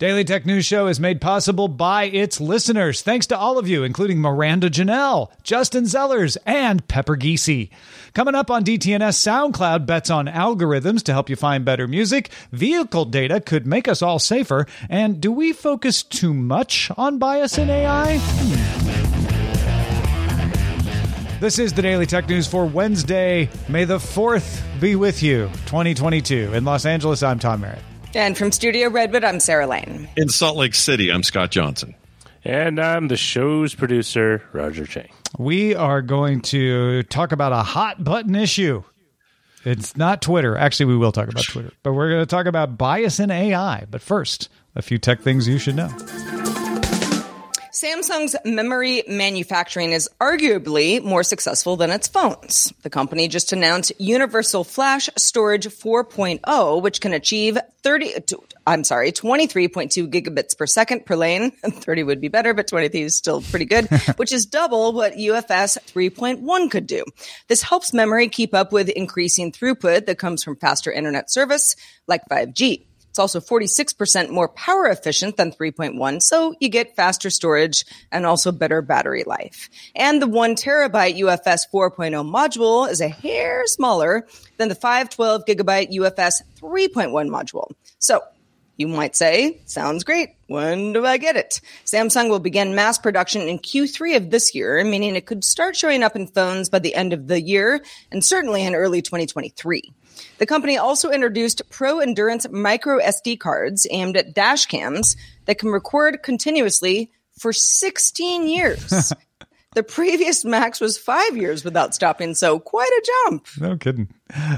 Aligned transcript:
Daily 0.00 0.24
Tech 0.24 0.46
News 0.46 0.64
Show 0.64 0.86
is 0.86 0.98
made 0.98 1.20
possible 1.20 1.68
by 1.68 2.04
its 2.04 2.40
listeners. 2.40 3.02
Thanks 3.02 3.26
to 3.26 3.36
all 3.36 3.58
of 3.58 3.68
you, 3.68 3.84
including 3.84 4.18
Miranda 4.18 4.70
Janelle, 4.70 5.30
Justin 5.42 5.84
Zellers, 5.84 6.38
and 6.46 6.88
Pepper 6.88 7.18
Geesey. 7.18 7.68
Coming 8.14 8.34
up 8.34 8.50
on 8.50 8.64
DTNS, 8.64 9.52
SoundCloud 9.52 9.84
bets 9.84 10.08
on 10.08 10.24
algorithms 10.24 11.02
to 11.02 11.12
help 11.12 11.28
you 11.28 11.36
find 11.36 11.66
better 11.66 11.86
music. 11.86 12.30
Vehicle 12.50 13.04
data 13.04 13.42
could 13.42 13.66
make 13.66 13.88
us 13.88 14.00
all 14.00 14.18
safer. 14.18 14.64
And 14.88 15.20
do 15.20 15.30
we 15.30 15.52
focus 15.52 16.02
too 16.02 16.32
much 16.32 16.90
on 16.96 17.18
bias 17.18 17.58
in 17.58 17.68
AI? 17.68 18.16
This 21.40 21.58
is 21.58 21.74
the 21.74 21.82
Daily 21.82 22.06
Tech 22.06 22.26
News 22.26 22.46
for 22.46 22.64
Wednesday, 22.64 23.50
May 23.68 23.84
the 23.84 23.98
4th 23.98 24.62
be 24.80 24.96
with 24.96 25.22
you, 25.22 25.48
2022. 25.66 26.54
In 26.54 26.64
Los 26.64 26.86
Angeles, 26.86 27.22
I'm 27.22 27.38
Tom 27.38 27.60
Merritt. 27.60 27.89
And 28.14 28.36
from 28.36 28.50
Studio 28.50 28.88
Redwood, 28.90 29.22
I'm 29.22 29.38
Sarah 29.38 29.68
Lane. 29.68 30.08
In 30.16 30.28
Salt 30.28 30.56
Lake 30.56 30.74
City, 30.74 31.12
I'm 31.12 31.22
Scott 31.22 31.52
Johnson. 31.52 31.94
And 32.44 32.80
I'm 32.80 33.06
the 33.08 33.16
show's 33.16 33.74
producer, 33.74 34.42
Roger 34.52 34.84
Chang. 34.84 35.10
We 35.38 35.76
are 35.76 36.02
going 36.02 36.40
to 36.42 37.04
talk 37.04 37.30
about 37.30 37.52
a 37.52 37.62
hot 37.62 38.02
button 38.02 38.34
issue. 38.34 38.82
It's 39.64 39.96
not 39.96 40.22
Twitter. 40.22 40.56
Actually, 40.56 40.86
we 40.86 40.96
will 40.96 41.12
talk 41.12 41.28
about 41.28 41.44
Twitter, 41.44 41.70
but 41.82 41.92
we're 41.92 42.10
going 42.10 42.22
to 42.22 42.26
talk 42.26 42.46
about 42.46 42.76
bias 42.76 43.20
in 43.20 43.30
AI. 43.30 43.84
But 43.88 44.00
first, 44.00 44.48
a 44.74 44.82
few 44.82 44.98
tech 44.98 45.20
things 45.20 45.46
you 45.46 45.58
should 45.58 45.76
know. 45.76 45.90
Samsung's 47.80 48.36
memory 48.44 49.04
manufacturing 49.08 49.92
is 49.92 50.06
arguably 50.20 51.02
more 51.02 51.22
successful 51.22 51.78
than 51.78 51.90
its 51.90 52.08
phones. 52.08 52.74
The 52.82 52.90
company 52.90 53.26
just 53.26 53.54
announced 53.54 53.90
Universal 53.96 54.64
Flash 54.64 55.08
Storage 55.16 55.66
4.0, 55.66 56.82
which 56.82 57.00
can 57.00 57.14
achieve 57.14 57.56
30, 57.82 58.16
I'm 58.66 58.84
sorry, 58.84 59.12
23.2 59.12 60.10
gigabits 60.10 60.58
per 60.58 60.66
second 60.66 61.06
per 61.06 61.16
lane. 61.16 61.52
30 61.64 62.02
would 62.02 62.20
be 62.20 62.28
better, 62.28 62.52
but 62.52 62.68
23 62.68 63.00
is 63.00 63.16
still 63.16 63.40
pretty 63.40 63.64
good, 63.64 63.86
which 64.16 64.30
is 64.30 64.44
double 64.44 64.92
what 64.92 65.14
UFS 65.14 65.78
3.1 65.86 66.70
could 66.70 66.86
do. 66.86 67.02
This 67.48 67.62
helps 67.62 67.94
memory 67.94 68.28
keep 68.28 68.52
up 68.52 68.72
with 68.72 68.90
increasing 68.90 69.52
throughput 69.52 70.04
that 70.04 70.18
comes 70.18 70.44
from 70.44 70.56
faster 70.56 70.92
internet 70.92 71.30
service 71.30 71.76
like 72.06 72.28
5G. 72.28 72.89
It's 73.10 73.18
also 73.18 73.40
46% 73.40 74.30
more 74.30 74.48
power 74.48 74.86
efficient 74.86 75.36
than 75.36 75.52
3.1, 75.52 76.22
so 76.22 76.54
you 76.60 76.68
get 76.68 76.96
faster 76.96 77.28
storage 77.28 77.84
and 78.10 78.24
also 78.24 78.52
better 78.52 78.82
battery 78.82 79.24
life. 79.26 79.68
And 79.94 80.22
the 80.22 80.28
one 80.28 80.54
terabyte 80.54 81.18
UFS 81.18 81.64
4.0 81.74 82.24
module 82.24 82.88
is 82.88 83.00
a 83.00 83.08
hair 83.08 83.66
smaller 83.66 84.26
than 84.56 84.68
the 84.68 84.74
512 84.74 85.44
gigabyte 85.44 85.92
UFS 85.92 86.42
3.1 86.60 87.28
module. 87.28 87.72
So 87.98 88.22
you 88.80 88.88
might 88.88 89.14
say, 89.14 89.60
sounds 89.66 90.04
great. 90.04 90.30
When 90.46 90.94
do 90.94 91.04
I 91.04 91.18
get 91.18 91.36
it? 91.36 91.60
Samsung 91.84 92.30
will 92.30 92.38
begin 92.38 92.74
mass 92.74 92.96
production 92.96 93.42
in 93.42 93.58
Q3 93.58 94.16
of 94.16 94.30
this 94.30 94.54
year, 94.54 94.82
meaning 94.84 95.16
it 95.16 95.26
could 95.26 95.44
start 95.44 95.76
showing 95.76 96.02
up 96.02 96.16
in 96.16 96.26
phones 96.26 96.70
by 96.70 96.78
the 96.78 96.94
end 96.94 97.12
of 97.12 97.26
the 97.26 97.42
year 97.42 97.84
and 98.10 98.24
certainly 98.24 98.64
in 98.64 98.74
early 98.74 99.02
2023. 99.02 99.92
The 100.38 100.46
company 100.46 100.76
also 100.76 101.10
introduced 101.10 101.62
Pro 101.70 102.00
Endurance 102.00 102.48
micro 102.50 102.98
SD 102.98 103.38
cards 103.38 103.86
aimed 103.90 104.16
at 104.16 104.34
dash 104.34 104.66
cams 104.66 105.16
that 105.46 105.58
can 105.58 105.70
record 105.70 106.22
continuously 106.22 107.10
for 107.38 107.52
16 107.52 108.48
years. 108.48 109.12
the 109.74 109.82
previous 109.84 110.44
max 110.44 110.80
was 110.80 110.98
five 110.98 111.36
years 111.36 111.64
without 111.64 111.94
stopping, 111.94 112.34
so 112.34 112.58
quite 112.58 112.90
a 112.90 113.06
jump. 113.28 113.46
No 113.60 113.76
kidding. 113.76 114.08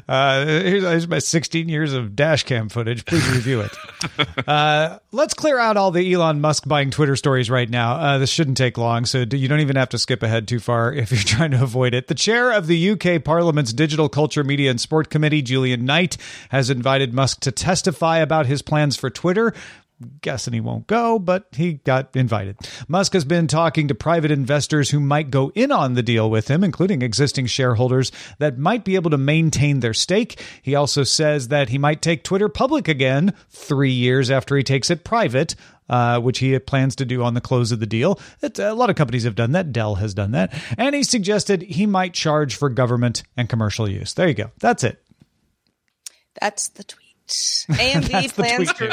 Uh, 0.09 0.45
here's, 0.45 0.83
here's, 0.83 1.09
my 1.09 1.19
16 1.19 1.69
years 1.69 1.93
of 1.93 2.17
dash 2.17 2.45
cam 2.45 2.69
footage. 2.69 3.05
Please 3.05 3.27
review 3.31 3.61
it. 3.61 3.73
uh, 4.49 4.99
let's 5.13 5.35
clear 5.35 5.59
out 5.59 5.77
all 5.77 5.91
the 5.91 6.13
Elon 6.13 6.41
Musk 6.41 6.67
buying 6.67 6.91
Twitter 6.91 7.17
stories 7.17 7.51
right 7.51 7.69
now. 7.69 7.95
Uh, 7.95 8.19
this 8.19 8.31
shouldn't 8.31 8.57
take 8.57 8.79
long, 8.79 9.05
so 9.05 9.19
you 9.19 9.49
don't 9.49 9.61
even 9.61 9.77
have 9.77 9.91
to 9.91 9.99
skip 9.99 10.23
ahead 10.23 10.49
too 10.49 10.61
far 10.61 10.93
if 10.93 11.11
you're 11.11 11.21
trying 11.25 11.51
to 11.51 11.63
avoid 11.63 11.95
it. 11.95 12.09
The 12.09 12.15
chair 12.15 12.53
of 12.53 12.67
the 12.67 12.91
UK 12.91 13.23
Parliament's 13.23 13.73
Digital 13.73 14.09
Culture, 14.09 14.45
Media 14.45 14.71
and 14.71 14.81
Sport 14.81 15.11
Committee, 15.11 15.43
Julian 15.43 15.85
Knight, 15.85 16.17
has 16.51 16.71
invited 16.71 17.13
Musk 17.13 17.41
to 17.41 17.53
testify 17.53 18.19
about 18.19 18.47
his 18.47 18.63
plans 18.63 18.97
for 18.97 19.11
Twitter 19.11 19.53
guessing 20.21 20.53
he 20.53 20.61
won't 20.61 20.87
go, 20.87 21.19
but 21.19 21.47
he 21.53 21.75
got 21.75 22.15
invited. 22.17 22.57
Musk 22.89 23.13
has 23.13 23.25
been 23.25 23.47
talking 23.47 23.89
to 23.89 23.95
private 23.95 24.31
investors 24.31 24.91
who 24.91 25.01
might 25.01 25.31
go 25.31 25.51
in 25.55 25.73
on 25.73 25.95
the 25.95 26.03
deal 26.03 26.31
with 26.31 26.49
him, 26.49 26.65
including 26.65 27.03
existing 27.03 27.47
shareholders 27.47 28.13
that 28.39 28.59
might 28.59 28.85
be 28.85 28.95
able 28.95 29.11
to 29.11 29.19
maintain 29.19 29.81
their 29.81 29.95
stake. 29.95 30.43
He 30.63 30.75
also 30.75 31.05
says 31.05 31.49
that 31.49 31.69
he 31.69 31.79
might 31.79 32.03
take 32.03 32.25
Twitter 32.25 32.49
public 32.49 32.89
again 32.89 33.35
three 33.51 33.93
years 33.93 34.31
after 34.31 34.57
he 34.57 34.63
takes 34.63 34.91
it 34.91 35.05
private. 35.05 35.55
Uh, 35.89 36.19
which 36.19 36.39
he 36.39 36.59
plans 36.59 36.97
to 36.97 37.05
do 37.05 37.23
on 37.23 37.35
the 37.35 37.41
close 37.41 37.71
of 37.71 37.79
the 37.79 37.87
deal. 37.87 38.19
It, 38.41 38.59
a 38.59 38.73
lot 38.73 38.89
of 38.89 38.97
companies 38.97 39.25
have 39.25 39.35
done 39.35 39.53
that. 39.53 39.73
Dell 39.73 39.97
has 39.97 40.15
done 40.15 40.31
that. 40.31 40.55
And 40.79 40.95
he 40.95 41.03
suggested 41.03 41.61
he 41.61 41.85
might 41.85 42.15
charge 42.15 42.55
for 42.55 42.71
government 42.71 43.25
and 43.37 43.47
commercial 43.47 43.87
use. 43.87 44.15
There 44.15 44.27
you 44.27 44.33
go. 44.33 44.53
That's 44.59 44.85
it. 44.85 45.05
That's 46.41 46.69
the 46.69 46.85
tweet. 46.85 47.02
AMD 47.33 48.33
plans 48.35 48.73
to, 48.75 48.89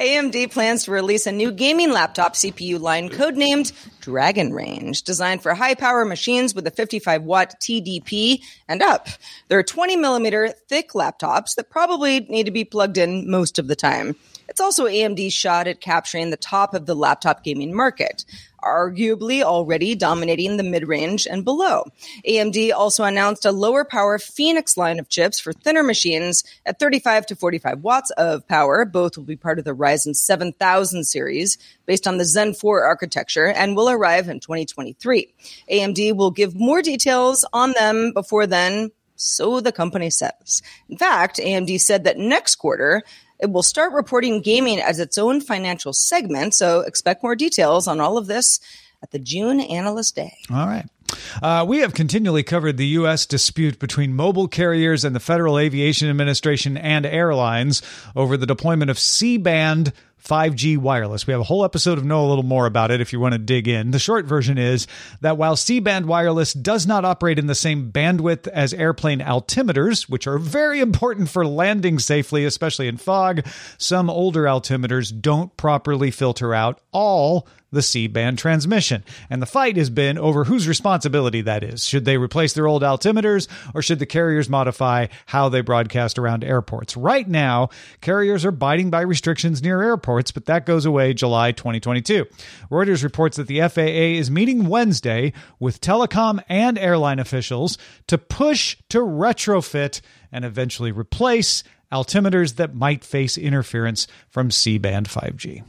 AMD 0.00 0.50
plans 0.52 0.84
to 0.84 0.90
release 0.90 1.26
a 1.26 1.32
new 1.32 1.52
gaming 1.52 1.90
laptop 1.90 2.34
CPU 2.34 2.80
line 2.80 3.08
codenamed 3.08 3.72
Dragon 4.00 4.52
Range, 4.52 5.00
designed 5.02 5.42
for 5.42 5.54
high 5.54 5.74
power 5.74 6.04
machines 6.04 6.54
with 6.54 6.66
a 6.66 6.70
55 6.70 7.22
watt 7.22 7.54
TDP 7.60 8.42
and 8.68 8.82
up. 8.82 9.08
There 9.48 9.58
are 9.58 9.64
20 9.64 9.96
millimeter 9.96 10.48
thick 10.48 10.92
laptops 10.92 11.54
that 11.56 11.70
probably 11.70 12.20
need 12.20 12.44
to 12.44 12.50
be 12.50 12.64
plugged 12.64 12.98
in 12.98 13.30
most 13.30 13.58
of 13.58 13.68
the 13.68 13.76
time. 13.76 14.16
It's 14.48 14.60
also 14.60 14.86
AMD's 14.86 15.34
shot 15.34 15.66
at 15.66 15.80
capturing 15.80 16.30
the 16.30 16.36
top 16.36 16.74
of 16.74 16.86
the 16.86 16.94
laptop 16.94 17.44
gaming 17.44 17.74
market 17.74 18.24
arguably 18.68 19.42
already 19.42 19.94
dominating 19.94 20.56
the 20.56 20.62
mid 20.62 20.86
range 20.86 21.26
and 21.26 21.44
below. 21.44 21.84
AMD 22.26 22.72
also 22.72 23.04
announced 23.04 23.44
a 23.44 23.52
lower 23.52 23.84
power 23.84 24.18
Phoenix 24.18 24.76
line 24.76 24.98
of 24.98 25.08
chips 25.08 25.40
for 25.40 25.52
thinner 25.52 25.82
machines 25.82 26.44
at 26.66 26.78
35 26.78 27.26
to 27.26 27.36
45 27.36 27.80
watts 27.80 28.10
of 28.12 28.46
power. 28.46 28.84
Both 28.84 29.16
will 29.16 29.24
be 29.24 29.36
part 29.36 29.58
of 29.58 29.64
the 29.64 29.74
Ryzen 29.74 30.14
7000 30.14 31.04
series 31.04 31.58
based 31.86 32.06
on 32.06 32.18
the 32.18 32.24
Zen 32.24 32.54
4 32.54 32.84
architecture 32.84 33.46
and 33.46 33.76
will 33.76 33.90
arrive 33.90 34.28
in 34.28 34.40
2023. 34.40 35.32
AMD 35.70 36.16
will 36.16 36.30
give 36.30 36.54
more 36.54 36.82
details 36.82 37.44
on 37.52 37.72
them 37.72 38.12
before 38.12 38.46
then, 38.46 38.90
so 39.16 39.60
the 39.60 39.72
company 39.72 40.10
says. 40.10 40.62
In 40.88 40.96
fact, 40.96 41.38
AMD 41.38 41.80
said 41.80 42.04
that 42.04 42.18
next 42.18 42.56
quarter, 42.56 43.02
it 43.40 43.50
will 43.50 43.62
start 43.62 43.92
reporting 43.92 44.40
gaming 44.40 44.80
as 44.80 44.98
its 44.98 45.18
own 45.18 45.40
financial 45.40 45.92
segment. 45.92 46.54
So 46.54 46.80
expect 46.80 47.22
more 47.22 47.36
details 47.36 47.86
on 47.86 48.00
all 48.00 48.18
of 48.18 48.26
this 48.26 48.60
at 49.02 49.10
the 49.10 49.18
June 49.18 49.60
Analyst 49.60 50.16
Day. 50.16 50.36
All 50.50 50.66
right. 50.66 50.86
Uh, 51.42 51.64
we 51.66 51.78
have 51.78 51.94
continually 51.94 52.42
covered 52.42 52.76
the 52.76 52.86
U.S. 52.88 53.24
dispute 53.24 53.78
between 53.78 54.14
mobile 54.14 54.48
carriers 54.48 55.04
and 55.04 55.16
the 55.16 55.20
Federal 55.20 55.58
Aviation 55.58 56.10
Administration 56.10 56.76
and 56.76 57.06
airlines 57.06 57.80
over 58.14 58.36
the 58.36 58.46
deployment 58.46 58.90
of 58.90 58.98
C 58.98 59.38
band 59.38 59.92
5G 60.28 60.76
wireless. 60.76 61.26
We 61.26 61.32
have 61.32 61.40
a 61.40 61.44
whole 61.44 61.64
episode 61.64 61.96
of 61.96 62.04
Know 62.04 62.26
a 62.26 62.28
Little 62.28 62.44
More 62.44 62.66
about 62.66 62.90
it 62.90 63.00
if 63.00 63.14
you 63.14 63.20
want 63.20 63.32
to 63.32 63.38
dig 63.38 63.66
in. 63.66 63.92
The 63.92 63.98
short 63.98 64.26
version 64.26 64.58
is 64.58 64.86
that 65.22 65.38
while 65.38 65.56
C 65.56 65.80
band 65.80 66.04
wireless 66.04 66.52
does 66.52 66.86
not 66.86 67.06
operate 67.06 67.38
in 67.38 67.46
the 67.46 67.54
same 67.54 67.90
bandwidth 67.90 68.46
as 68.48 68.74
airplane 68.74 69.20
altimeters, 69.20 70.02
which 70.02 70.26
are 70.26 70.38
very 70.38 70.80
important 70.80 71.30
for 71.30 71.46
landing 71.46 71.98
safely, 71.98 72.44
especially 72.44 72.88
in 72.88 72.98
fog, 72.98 73.46
some 73.78 74.10
older 74.10 74.44
altimeters 74.44 75.18
don't 75.18 75.56
properly 75.56 76.10
filter 76.10 76.52
out 76.52 76.82
all 76.92 77.48
the 77.70 77.82
C 77.82 78.06
band 78.06 78.38
transmission. 78.38 79.04
And 79.28 79.42
the 79.42 79.46
fight 79.46 79.76
has 79.76 79.90
been 79.90 80.18
over 80.18 80.44
whose 80.44 80.68
responsibility 80.68 81.42
that 81.42 81.62
is. 81.62 81.84
Should 81.84 82.04
they 82.04 82.16
replace 82.16 82.52
their 82.52 82.66
old 82.66 82.82
altimeters 82.82 83.48
or 83.74 83.82
should 83.82 83.98
the 83.98 84.06
carriers 84.06 84.48
modify 84.48 85.06
how 85.26 85.48
they 85.48 85.60
broadcast 85.60 86.18
around 86.18 86.44
airports? 86.44 86.96
Right 86.96 87.28
now, 87.28 87.68
carriers 88.00 88.44
are 88.44 88.52
biting 88.52 88.90
by 88.90 89.02
restrictions 89.02 89.62
near 89.62 89.82
airports, 89.82 90.30
but 90.30 90.46
that 90.46 90.66
goes 90.66 90.84
away 90.84 91.14
July 91.14 91.52
2022. 91.52 92.26
Reuters 92.70 93.02
reports 93.02 93.36
that 93.36 93.46
the 93.46 93.60
FAA 93.60 94.18
is 94.18 94.30
meeting 94.30 94.66
Wednesday 94.68 95.32
with 95.58 95.80
telecom 95.80 96.42
and 96.48 96.78
airline 96.78 97.18
officials 97.18 97.78
to 98.06 98.18
push 98.18 98.76
to 98.88 98.98
retrofit 98.98 100.00
and 100.32 100.44
eventually 100.44 100.92
replace 100.92 101.62
altimeters 101.92 102.56
that 102.56 102.74
might 102.74 103.04
face 103.04 103.38
interference 103.38 104.06
from 104.28 104.50
C 104.50 104.78
band 104.78 105.08
5G. 105.08 105.62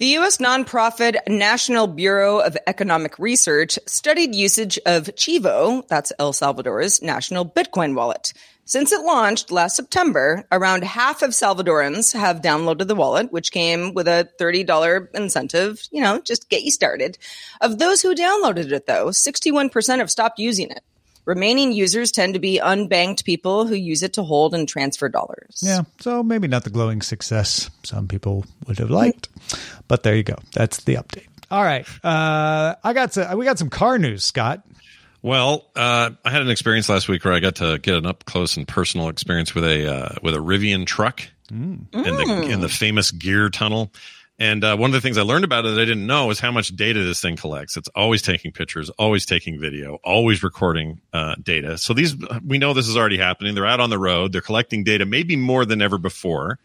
The 0.00 0.16
U.S. 0.16 0.38
nonprofit 0.38 1.18
National 1.28 1.86
Bureau 1.86 2.38
of 2.38 2.56
Economic 2.66 3.18
Research 3.18 3.78
studied 3.84 4.34
usage 4.34 4.78
of 4.86 5.08
Chivo, 5.08 5.86
that's 5.88 6.10
El 6.18 6.32
Salvador's 6.32 7.02
national 7.02 7.44
Bitcoin 7.44 7.94
wallet. 7.94 8.32
Since 8.64 8.92
it 8.92 9.02
launched 9.02 9.50
last 9.50 9.76
September, 9.76 10.46
around 10.50 10.84
half 10.84 11.20
of 11.20 11.32
Salvadorans 11.32 12.14
have 12.14 12.40
downloaded 12.40 12.88
the 12.88 12.94
wallet, 12.94 13.30
which 13.30 13.52
came 13.52 13.92
with 13.92 14.08
a 14.08 14.26
$30 14.40 15.14
incentive, 15.14 15.86
you 15.92 16.00
know, 16.00 16.18
just 16.22 16.48
get 16.48 16.62
you 16.62 16.70
started. 16.70 17.18
Of 17.60 17.78
those 17.78 18.00
who 18.00 18.14
downloaded 18.14 18.72
it, 18.72 18.86
though, 18.86 19.08
61% 19.08 19.98
have 19.98 20.10
stopped 20.10 20.38
using 20.38 20.70
it. 20.70 20.82
Remaining 21.24 21.72
users 21.72 22.10
tend 22.10 22.34
to 22.34 22.40
be 22.40 22.60
unbanked 22.62 23.24
people 23.24 23.66
who 23.66 23.74
use 23.74 24.02
it 24.02 24.14
to 24.14 24.22
hold 24.22 24.54
and 24.54 24.68
transfer 24.68 25.08
dollars. 25.08 25.60
Yeah, 25.62 25.82
so 26.00 26.22
maybe 26.22 26.48
not 26.48 26.64
the 26.64 26.70
glowing 26.70 27.02
success 27.02 27.70
some 27.82 28.08
people 28.08 28.44
would 28.66 28.78
have 28.78 28.90
liked, 28.90 29.28
but 29.86 30.02
there 30.02 30.16
you 30.16 30.22
go. 30.22 30.36
That's 30.52 30.84
the 30.84 30.94
update. 30.94 31.26
All 31.50 31.62
right, 31.62 31.86
uh, 32.04 32.76
I 32.82 32.92
got 32.92 33.12
to, 33.12 33.34
we 33.36 33.44
got 33.44 33.58
some 33.58 33.70
car 33.70 33.98
news, 33.98 34.24
Scott. 34.24 34.62
Well, 35.22 35.66
uh, 35.76 36.10
I 36.24 36.30
had 36.30 36.42
an 36.42 36.48
experience 36.48 36.88
last 36.88 37.08
week 37.08 37.24
where 37.24 37.34
I 37.34 37.40
got 37.40 37.56
to 37.56 37.78
get 37.78 37.94
an 37.94 38.06
up 38.06 38.24
close 38.24 38.56
and 38.56 38.66
personal 38.66 39.08
experience 39.08 39.54
with 39.54 39.64
a 39.64 39.92
uh, 39.92 40.14
with 40.22 40.34
a 40.34 40.38
Rivian 40.38 40.86
truck 40.86 41.22
mm. 41.52 41.84
in 41.92 42.02
the 42.16 42.48
in 42.50 42.60
the 42.60 42.68
famous 42.68 43.10
gear 43.10 43.50
tunnel. 43.50 43.92
And 44.40 44.64
uh, 44.64 44.74
one 44.74 44.88
of 44.88 44.94
the 44.94 45.02
things 45.02 45.18
I 45.18 45.22
learned 45.22 45.44
about 45.44 45.66
it 45.66 45.74
that 45.74 45.80
I 45.80 45.84
didn't 45.84 46.06
know 46.06 46.30
is 46.30 46.40
how 46.40 46.50
much 46.50 46.74
data 46.74 47.04
this 47.04 47.20
thing 47.20 47.36
collects. 47.36 47.76
It's 47.76 47.88
always 47.94 48.22
taking 48.22 48.52
pictures, 48.52 48.88
always 48.88 49.26
taking 49.26 49.60
video, 49.60 49.98
always 50.02 50.42
recording 50.42 51.02
uh, 51.12 51.34
data. 51.42 51.76
So 51.76 51.92
these, 51.92 52.16
we 52.42 52.56
know 52.56 52.72
this 52.72 52.88
is 52.88 52.96
already 52.96 53.18
happening. 53.18 53.54
They're 53.54 53.66
out 53.66 53.80
on 53.80 53.90
the 53.90 53.98
road. 53.98 54.32
They're 54.32 54.40
collecting 54.40 54.82
data, 54.82 55.04
maybe 55.04 55.36
more 55.36 55.66
than 55.66 55.82
ever 55.82 55.98
before. 55.98 56.58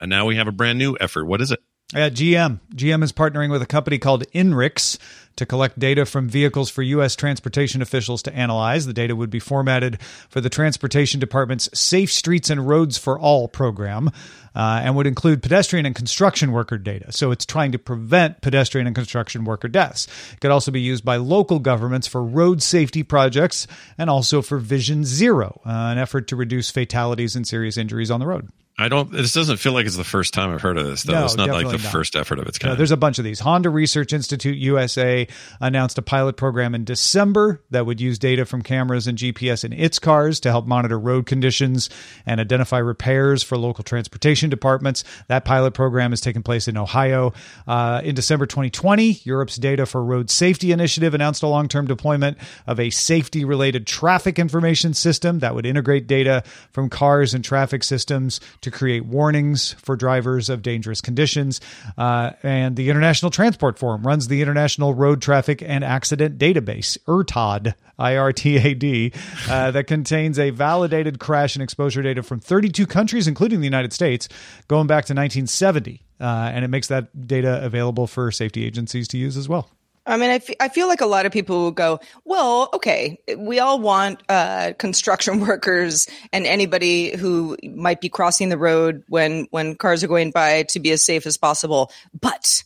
And 0.00 0.10
now 0.10 0.26
we 0.26 0.34
have 0.34 0.48
a 0.48 0.52
brand 0.52 0.80
new 0.80 0.96
effort. 1.00 1.26
What 1.26 1.40
is 1.40 1.52
it? 1.52 1.60
At 1.94 2.14
GM. 2.14 2.58
GM 2.74 3.04
is 3.04 3.12
partnering 3.12 3.48
with 3.48 3.62
a 3.62 3.66
company 3.66 3.98
called 3.98 4.24
Inrix 4.32 4.98
to 5.36 5.46
collect 5.46 5.78
data 5.78 6.04
from 6.04 6.28
vehicles 6.28 6.68
for 6.68 6.82
U.S. 6.82 7.14
transportation 7.14 7.80
officials 7.80 8.22
to 8.22 8.34
analyze. 8.34 8.86
The 8.86 8.92
data 8.92 9.14
would 9.14 9.30
be 9.30 9.38
formatted 9.38 10.02
for 10.28 10.40
the 10.40 10.50
Transportation 10.50 11.20
Department's 11.20 11.68
Safe 11.78 12.10
Streets 12.10 12.50
and 12.50 12.66
Roads 12.66 12.98
for 12.98 13.20
All 13.20 13.46
program 13.46 14.08
uh, 14.52 14.80
and 14.82 14.96
would 14.96 15.06
include 15.06 15.44
pedestrian 15.44 15.86
and 15.86 15.94
construction 15.94 16.50
worker 16.50 16.76
data. 16.76 17.12
So 17.12 17.30
it's 17.30 17.46
trying 17.46 17.70
to 17.70 17.78
prevent 17.78 18.40
pedestrian 18.40 18.88
and 18.88 18.96
construction 18.96 19.44
worker 19.44 19.68
deaths. 19.68 20.08
It 20.32 20.40
could 20.40 20.50
also 20.50 20.72
be 20.72 20.80
used 20.80 21.04
by 21.04 21.18
local 21.18 21.60
governments 21.60 22.08
for 22.08 22.20
road 22.20 22.62
safety 22.62 23.04
projects 23.04 23.68
and 23.96 24.10
also 24.10 24.42
for 24.42 24.58
Vision 24.58 25.04
Zero, 25.04 25.60
uh, 25.64 25.70
an 25.70 25.98
effort 25.98 26.26
to 26.28 26.36
reduce 26.36 26.68
fatalities 26.68 27.36
and 27.36 27.46
serious 27.46 27.76
injuries 27.76 28.10
on 28.10 28.18
the 28.18 28.26
road. 28.26 28.48
I 28.78 28.88
don't. 28.88 29.10
This 29.10 29.32
doesn't 29.32 29.56
feel 29.56 29.72
like 29.72 29.86
it's 29.86 29.96
the 29.96 30.04
first 30.04 30.34
time 30.34 30.52
I've 30.52 30.60
heard 30.60 30.76
of 30.76 30.84
this. 30.84 31.02
Though 31.02 31.14
no, 31.14 31.24
it's 31.24 31.34
not 31.34 31.48
like 31.48 31.66
the 31.66 31.82
not. 31.82 31.92
first 31.92 32.14
effort 32.14 32.38
of 32.38 32.46
its 32.46 32.58
kind. 32.58 32.72
No, 32.72 32.76
there's 32.76 32.90
a 32.90 32.96
bunch 32.98 33.18
of 33.18 33.24
these. 33.24 33.40
Honda 33.40 33.70
Research 33.70 34.12
Institute 34.12 34.58
USA 34.58 35.26
announced 35.62 35.96
a 35.96 36.02
pilot 36.02 36.36
program 36.36 36.74
in 36.74 36.84
December 36.84 37.62
that 37.70 37.86
would 37.86 38.02
use 38.02 38.18
data 38.18 38.44
from 38.44 38.60
cameras 38.60 39.06
and 39.06 39.16
GPS 39.16 39.64
in 39.64 39.72
its 39.72 39.98
cars 39.98 40.40
to 40.40 40.50
help 40.50 40.66
monitor 40.66 40.98
road 40.98 41.24
conditions 41.24 41.88
and 42.26 42.38
identify 42.38 42.76
repairs 42.76 43.42
for 43.42 43.56
local 43.56 43.82
transportation 43.82 44.50
departments. 44.50 45.04
That 45.28 45.46
pilot 45.46 45.72
program 45.72 46.12
is 46.12 46.20
taking 46.20 46.42
place 46.42 46.68
in 46.68 46.76
Ohio. 46.76 47.32
Uh, 47.66 48.02
in 48.04 48.14
December 48.14 48.44
2020, 48.44 49.20
Europe's 49.24 49.56
Data 49.56 49.86
for 49.86 50.04
Road 50.04 50.28
Safety 50.28 50.70
Initiative 50.70 51.14
announced 51.14 51.42
a 51.42 51.48
long-term 51.48 51.86
deployment 51.86 52.36
of 52.66 52.78
a 52.78 52.90
safety-related 52.90 53.86
traffic 53.86 54.38
information 54.38 54.92
system 54.92 55.38
that 55.38 55.54
would 55.54 55.64
integrate 55.64 56.06
data 56.06 56.42
from 56.72 56.90
cars 56.90 57.32
and 57.32 57.42
traffic 57.42 57.82
systems 57.82 58.38
to 58.66 58.70
create 58.72 59.06
warnings 59.06 59.74
for 59.74 59.94
drivers 59.94 60.50
of 60.50 60.60
dangerous 60.60 61.00
conditions. 61.00 61.60
Uh, 61.96 62.32
and 62.42 62.74
the 62.74 62.90
International 62.90 63.30
Transport 63.30 63.78
Forum 63.78 64.04
runs 64.04 64.26
the 64.26 64.42
International 64.42 64.92
Road 64.92 65.22
Traffic 65.22 65.62
and 65.62 65.84
Accident 65.84 66.36
Database, 66.36 66.98
IRTAD, 67.06 67.74
IRTAD, 67.98 69.14
uh, 69.48 69.70
that 69.70 69.86
contains 69.86 70.38
a 70.38 70.50
validated 70.50 71.20
crash 71.20 71.54
and 71.54 71.62
exposure 71.62 72.02
data 72.02 72.24
from 72.24 72.40
32 72.40 72.86
countries, 72.86 73.28
including 73.28 73.60
the 73.60 73.66
United 73.66 73.92
States, 73.92 74.28
going 74.66 74.88
back 74.88 75.04
to 75.04 75.14
1970. 75.14 76.02
Uh, 76.20 76.24
and 76.52 76.64
it 76.64 76.68
makes 76.68 76.88
that 76.88 77.28
data 77.28 77.64
available 77.64 78.08
for 78.08 78.32
safety 78.32 78.64
agencies 78.64 79.06
to 79.06 79.16
use 79.16 79.36
as 79.36 79.48
well. 79.48 79.70
I 80.06 80.16
mean, 80.16 80.30
I, 80.30 80.34
f- 80.34 80.50
I 80.60 80.68
feel 80.68 80.86
like 80.86 81.00
a 81.00 81.06
lot 81.06 81.26
of 81.26 81.32
people 81.32 81.62
will 81.62 81.72
go, 81.72 82.00
well, 82.24 82.68
okay, 82.74 83.18
we 83.36 83.58
all 83.58 83.80
want 83.80 84.22
uh, 84.28 84.72
construction 84.78 85.40
workers 85.46 86.06
and 86.32 86.46
anybody 86.46 87.16
who 87.16 87.56
might 87.74 88.00
be 88.00 88.08
crossing 88.08 88.48
the 88.48 88.58
road 88.58 89.02
when 89.08 89.48
when 89.50 89.74
cars 89.74 90.04
are 90.04 90.08
going 90.08 90.30
by 90.30 90.62
to 90.64 90.80
be 90.80 90.92
as 90.92 91.04
safe 91.04 91.26
as 91.26 91.36
possible. 91.36 91.90
But 92.18 92.62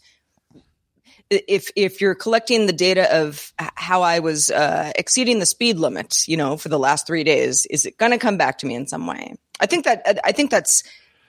if 1.31 1.71
if 1.77 2.01
you're 2.01 2.15
collecting 2.15 2.67
the 2.67 2.73
data 2.73 3.23
of 3.23 3.53
how 3.59 4.03
I 4.03 4.19
was 4.19 4.51
uh, 4.51 4.93
exceeding 4.97 5.39
the 5.39 5.47
speed 5.47 5.79
limit, 5.79 6.29
you 6.29 6.37
know, 6.37 6.57
for 6.57 6.69
the 6.69 6.79
last 6.79 7.07
three 7.07 7.25
days, 7.25 7.67
is 7.67 7.87
it 7.87 7.97
going 7.99 8.13
to 8.13 8.19
come 8.19 8.37
back 8.37 8.59
to 8.59 8.67
me 8.67 8.75
in 8.75 8.87
some 8.87 9.07
way? 9.07 9.35
I 9.61 9.67
think 9.67 9.85
that 9.85 10.19
I 10.25 10.33
think 10.33 10.51
that's 10.51 10.83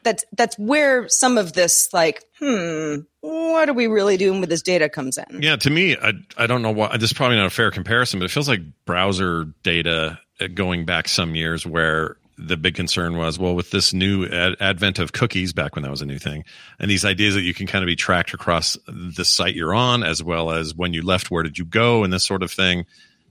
that's 0.04 0.26
that's 0.34 0.58
where 0.58 1.08
some 1.10 1.38
of 1.38 1.54
this 1.54 1.90
like 1.94 2.24
hmm 2.40 2.98
what 3.22 3.70
are 3.70 3.74
we 3.74 3.88
really 3.88 4.18
doing 4.18 4.40
with 4.40 4.50
this 4.50 4.64
data 4.64 4.90
comes 4.90 5.18
in? 5.18 5.42
Yeah 5.42 5.56
to 5.58 5.70
me 5.70 5.96
i 5.98 6.14
i 6.38 6.48
don't 6.48 6.62
know 6.62 6.72
why 6.72 6.98
this 6.98 7.12
is 7.12 7.14
probably 7.14 7.38
not 7.38 7.46
a 7.46 7.52
fair 7.52 7.72
comparison 7.72 8.20
but 8.20 8.26
it 8.26 8.32
feels 8.32 8.50
like 8.50 8.62
browser 8.86 9.46
data 9.64 10.20
uh, 10.40 10.48
going 10.48 10.86
back 10.86 11.08
some 11.08 11.36
years 11.36 11.66
where 11.66 12.18
the 12.38 12.58
big 12.58 12.74
concern 12.74 13.18
was 13.18 13.38
well 13.38 13.54
with 13.54 13.70
this 13.70 13.94
new 13.94 14.26
ad- 14.26 14.56
advent 14.60 14.98
of 14.98 15.12
cookies 15.14 15.54
back 15.54 15.76
when 15.76 15.84
that 15.84 15.92
was 15.92 16.02
a 16.02 16.06
new 16.06 16.18
thing 16.18 16.44
and 16.80 16.90
these 16.90 17.06
ideas 17.06 17.36
that 17.36 17.42
you 17.42 17.54
can 17.54 17.68
kind 17.68 17.84
of 17.84 17.88
be 17.88 17.96
tracked 17.96 18.34
across 18.34 18.78
the 18.88 19.24
site 19.26 19.54
you're 19.54 19.76
on 19.76 20.04
as 20.04 20.24
well 20.24 20.50
as 20.50 20.74
when 20.74 20.94
you 20.94 21.04
left 21.04 21.30
where 21.30 21.44
did 21.44 21.58
you 21.58 21.66
go 21.66 22.04
and 22.04 22.12
this 22.12 22.24
sort 22.26 22.42
of 22.42 22.52
thing 22.52 22.86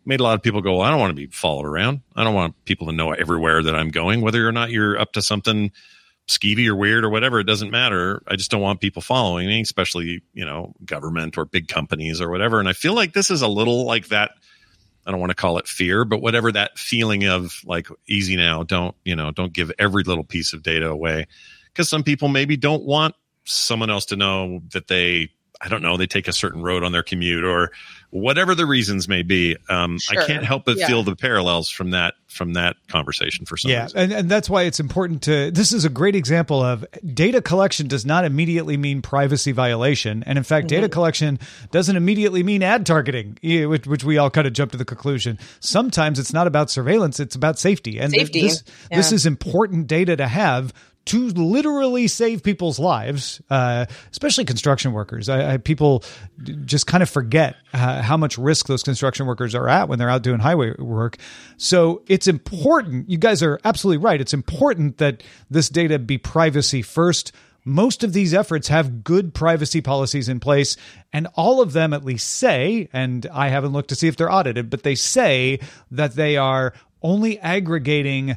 made 0.07 0.21
a 0.21 0.23
lot 0.23 0.35
of 0.35 0.43
people 0.43 0.61
go 0.61 0.77
well, 0.77 0.83
i 0.87 0.91
don't 0.91 1.01
want 1.01 1.11
to 1.11 1.15
be 1.15 1.27
followed 1.27 1.67
around. 1.67 2.01
I 2.17 2.25
don't 2.25 2.35
want 2.35 2.65
people 2.65 2.87
to 2.87 2.93
know 2.93 3.11
everywhere 3.11 3.63
that 3.63 3.75
i'm 3.75 3.89
going 3.91 4.21
whether 4.21 4.47
or 4.47 4.53
not 4.53 4.71
you're 4.71 4.99
up 4.99 5.13
to 5.15 5.23
something 5.23 5.73
skeevy 6.31 6.67
or 6.69 6.77
weird 6.77 7.05
or 7.05 7.11
whatever. 7.11 7.41
It 7.41 7.45
doesn't 7.45 7.71
matter. 7.71 8.23
I 8.27 8.37
just 8.37 8.51
don't 8.51 8.61
want 8.61 8.81
people 8.81 9.03
following 9.03 9.49
me, 9.49 9.61
especially, 9.61 10.23
you 10.33 10.47
know, 10.47 10.73
government 10.85 11.37
or 11.37 11.45
big 11.45 11.69
companies 11.69 12.21
or 12.21 12.31
whatever. 12.31 12.61
And 12.61 12.69
I 12.69 12.73
feel 12.73 12.95
like 12.95 13.13
this 13.13 13.31
is 13.31 13.43
a 13.43 13.49
little 13.49 13.85
like 13.85 14.09
that. 14.09 14.33
I 15.07 15.11
don't 15.11 15.21
want 15.21 15.31
to 15.31 15.37
call 15.37 15.59
it 15.59 15.67
fear, 15.67 16.05
but 16.05 16.23
whatever 16.23 16.53
that 16.53 16.79
feeling 16.79 17.25
of 17.27 17.61
like 17.65 17.89
easy 18.07 18.37
now, 18.37 18.63
don't, 18.63 18.95
you 19.05 19.17
know, 19.17 19.33
don't 19.33 19.53
give 19.53 19.73
every 19.79 20.05
little 20.05 20.25
piece 20.25 20.53
of 20.53 20.63
data 20.63 20.89
away. 20.89 21.27
Cause 21.75 21.89
some 21.89 22.03
people 22.03 22.29
maybe 22.29 22.57
don't 22.57 22.85
want 22.85 23.15
someone 23.45 23.91
else 23.91 24.07
to 24.07 24.17
know 24.17 24.61
that 24.73 24.89
they, 24.89 25.31
I 25.61 25.69
don't 25.69 25.83
know, 25.83 25.97
they 25.97 26.07
take 26.07 26.29
a 26.29 26.33
certain 26.33 26.63
road 26.63 26.85
on 26.85 26.93
their 26.93 27.03
commute 27.03 27.45
or 27.45 27.71
whatever 28.11 28.55
the 28.55 28.67
reasons 28.67 29.09
may 29.09 29.23
be. 29.23 29.57
Um, 29.69 29.99
sure. 29.99 30.21
I 30.21 30.27
can't 30.27 30.45
help 30.45 30.65
but 30.65 30.77
yeah. 30.77 30.87
feel 30.87 31.03
the 31.03 31.15
parallels 31.17 31.69
from 31.69 31.91
that 31.91 32.15
from 32.29 32.53
that 32.53 32.77
conversation 32.89 33.45
for 33.45 33.57
some 33.57 33.71
yeah, 33.71 33.85
reason. 33.85 33.99
and, 33.99 34.13
and 34.13 34.31
that's 34.31 34.49
why 34.49 34.63
it's 34.63 34.79
important 34.79 35.23
to. 35.23 35.51
This 35.51 35.73
is 35.73 35.85
a 35.85 35.89
great 35.89 36.15
example 36.15 36.63
of 36.63 36.85
data 37.13 37.43
collection 37.43 37.89
does 37.89 38.07
not 38.07 38.25
immediately 38.25 38.77
mean 38.77 39.03
privacy 39.03 39.53
violation, 39.53 40.23
and 40.25 40.39
in 40.39 40.45
fact, 40.45 40.67
mm-hmm. 40.67 40.77
data 40.77 40.89
collection 40.89 41.39
doesn't 41.73 41.97
immediately 41.97 42.43
mean 42.43 42.63
ad 42.63 42.87
targeting, 42.87 43.39
which, 43.43 43.87
which, 43.87 44.05
we 44.05 44.17
all 44.19 44.31
kind 44.31 44.47
of 44.47 44.53
jump 44.53 44.73
to 44.73 44.79
the 44.79 44.85
conclusion. 44.85 45.39
Sometimes 45.61 46.19
it's 46.19 46.33
not 46.33 46.47
about 46.47 46.71
surveillance; 46.71 47.21
it's 47.21 47.35
about 47.35 47.59
safety, 47.59 47.99
and 47.99 48.13
safety. 48.13 48.43
This, 48.43 48.63
yeah. 48.91 48.97
this 48.97 49.13
is 49.13 49.27
important 49.27 49.89
data 49.89 50.17
to 50.17 50.27
have 50.27 50.73
to 51.07 51.29
literally 51.29 52.07
save 52.07 52.43
people's 52.43 52.79
lives, 52.79 53.41
uh, 53.51 53.87
especially 54.11 54.45
construction 54.45 54.93
workers. 54.93 55.29
I, 55.29 55.55
I, 55.55 55.57
people 55.57 56.05
just 56.65 56.87
kind 56.87 57.03
of 57.03 57.09
forget 57.09 57.57
uh, 57.73 58.03
how 58.03 58.17
much 58.17 58.37
risk 58.39 58.67
those 58.67 58.83
construction 58.83 59.27
workers 59.27 59.55
are 59.55 59.69
at 59.69 59.89
when 59.89 59.99
they're 59.99 60.11
out 60.11 60.23
doing 60.23 60.41
highway 60.41 60.75
work. 60.79 61.17
So 61.57 62.03
it's 62.07 62.29
important. 62.29 63.09
You 63.09 63.19
guys 63.19 63.43
are 63.43 63.59
absolutely 63.65 64.05
right. 64.05 64.21
It's 64.21 64.35
important 64.35 64.99
that 64.99 65.23
this 65.49 65.69
data 65.69 65.99
be 65.99 66.19
privacy 66.19 66.83
first. 66.83 67.33
Most 67.65 68.05
of 68.05 68.13
these 68.13 68.33
efforts 68.33 68.69
have 68.69 69.05
good 69.05 69.35
privacy 69.35 69.81
policies 69.81 70.29
in 70.29 70.41
place, 70.41 70.77
and 71.13 71.29
all 71.35 71.61
of 71.61 71.73
them 71.73 71.93
at 71.93 72.05
least 72.05 72.29
say, 72.29 72.89
and 72.93 73.27
I 73.33 73.49
haven't 73.49 73.73
looked 73.73 73.91
to 73.91 73.95
see 73.95 74.09
if 74.09 74.17
they're 74.17 74.33
audited, 74.33 74.71
but 74.71 74.83
they 74.83 74.95
say 74.95 75.61
that 75.91 76.15
they 76.15 76.37
are 76.37 76.73
only 77.03 77.39
aggregating 77.41 78.37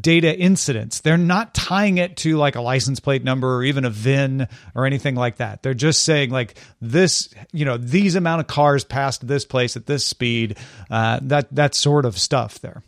data 0.00 0.36
incidents. 0.36 1.00
They're 1.00 1.18
not 1.18 1.54
tying 1.54 1.98
it 1.98 2.16
to 2.18 2.36
like 2.36 2.56
a 2.56 2.60
license 2.60 3.00
plate 3.00 3.24
number 3.24 3.56
or 3.56 3.64
even 3.64 3.84
a 3.84 3.90
VIN 3.90 4.48
or 4.74 4.86
anything 4.86 5.14
like 5.14 5.36
that. 5.36 5.62
They're 5.62 5.74
just 5.74 6.02
saying 6.02 6.30
like 6.30 6.54
this, 6.80 7.28
you 7.52 7.64
know, 7.64 7.76
these 7.76 8.14
amount 8.14 8.40
of 8.40 8.46
cars 8.46 8.84
passed 8.84 9.26
this 9.26 9.44
place 9.44 9.76
at 9.76 9.86
this 9.86 10.04
speed. 10.04 10.58
Uh, 10.90 11.20
that 11.22 11.54
that 11.54 11.74
sort 11.74 12.04
of 12.04 12.18
stuff 12.18 12.60
there. 12.60 12.82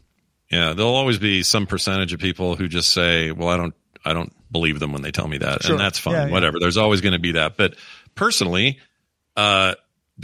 Yeah, 0.51 0.73
there'll 0.73 0.95
always 0.95 1.19
be 1.19 1.43
some 1.43 1.67
percentage 1.67 2.13
of 2.13 2.21
people 2.21 2.55
who 2.55 2.69
just 2.69 2.93
say, 2.93 3.33
"Well, 3.33 3.49
I 3.49 3.57
don't, 3.57 3.75
I 4.05 4.13
don't 4.13 4.33
believe 4.53 4.79
them 4.79 4.93
when 4.93 5.03
they 5.03 5.11
tell 5.11 5.27
me 5.27 5.39
that," 5.39 5.63
sure. 5.65 5.73
and 5.73 5.81
that's 5.81 5.99
fine. 5.99 6.15
Yeah, 6.15 6.31
Whatever. 6.31 6.59
Yeah. 6.59 6.65
There's 6.65 6.77
always 6.77 7.01
going 7.01 7.15
to 7.15 7.19
be 7.19 7.33
that. 7.33 7.57
But 7.57 7.75
personally, 8.15 8.79
uh, 9.37 9.75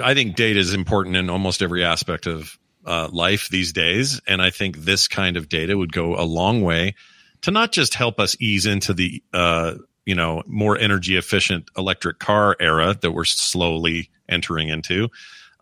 I 0.00 0.14
think 0.14 0.36
data 0.36 0.60
is 0.60 0.74
important 0.74 1.16
in 1.16 1.30
almost 1.30 1.62
every 1.62 1.84
aspect 1.84 2.26
of 2.26 2.56
uh, 2.90 3.08
life 3.12 3.48
these 3.48 3.72
days. 3.72 4.20
And 4.26 4.42
I 4.42 4.50
think 4.50 4.78
this 4.78 5.06
kind 5.06 5.36
of 5.36 5.48
data 5.48 5.78
would 5.78 5.92
go 5.92 6.16
a 6.16 6.26
long 6.26 6.62
way 6.62 6.96
to 7.42 7.52
not 7.52 7.70
just 7.70 7.94
help 7.94 8.18
us 8.18 8.36
ease 8.40 8.66
into 8.66 8.92
the, 8.92 9.22
uh, 9.32 9.74
you 10.04 10.16
know, 10.16 10.42
more 10.46 10.76
energy 10.76 11.16
efficient 11.16 11.70
electric 11.76 12.18
car 12.18 12.56
era 12.58 12.96
that 13.00 13.12
we're 13.12 13.24
slowly 13.24 14.10
entering 14.28 14.68
into, 14.70 15.08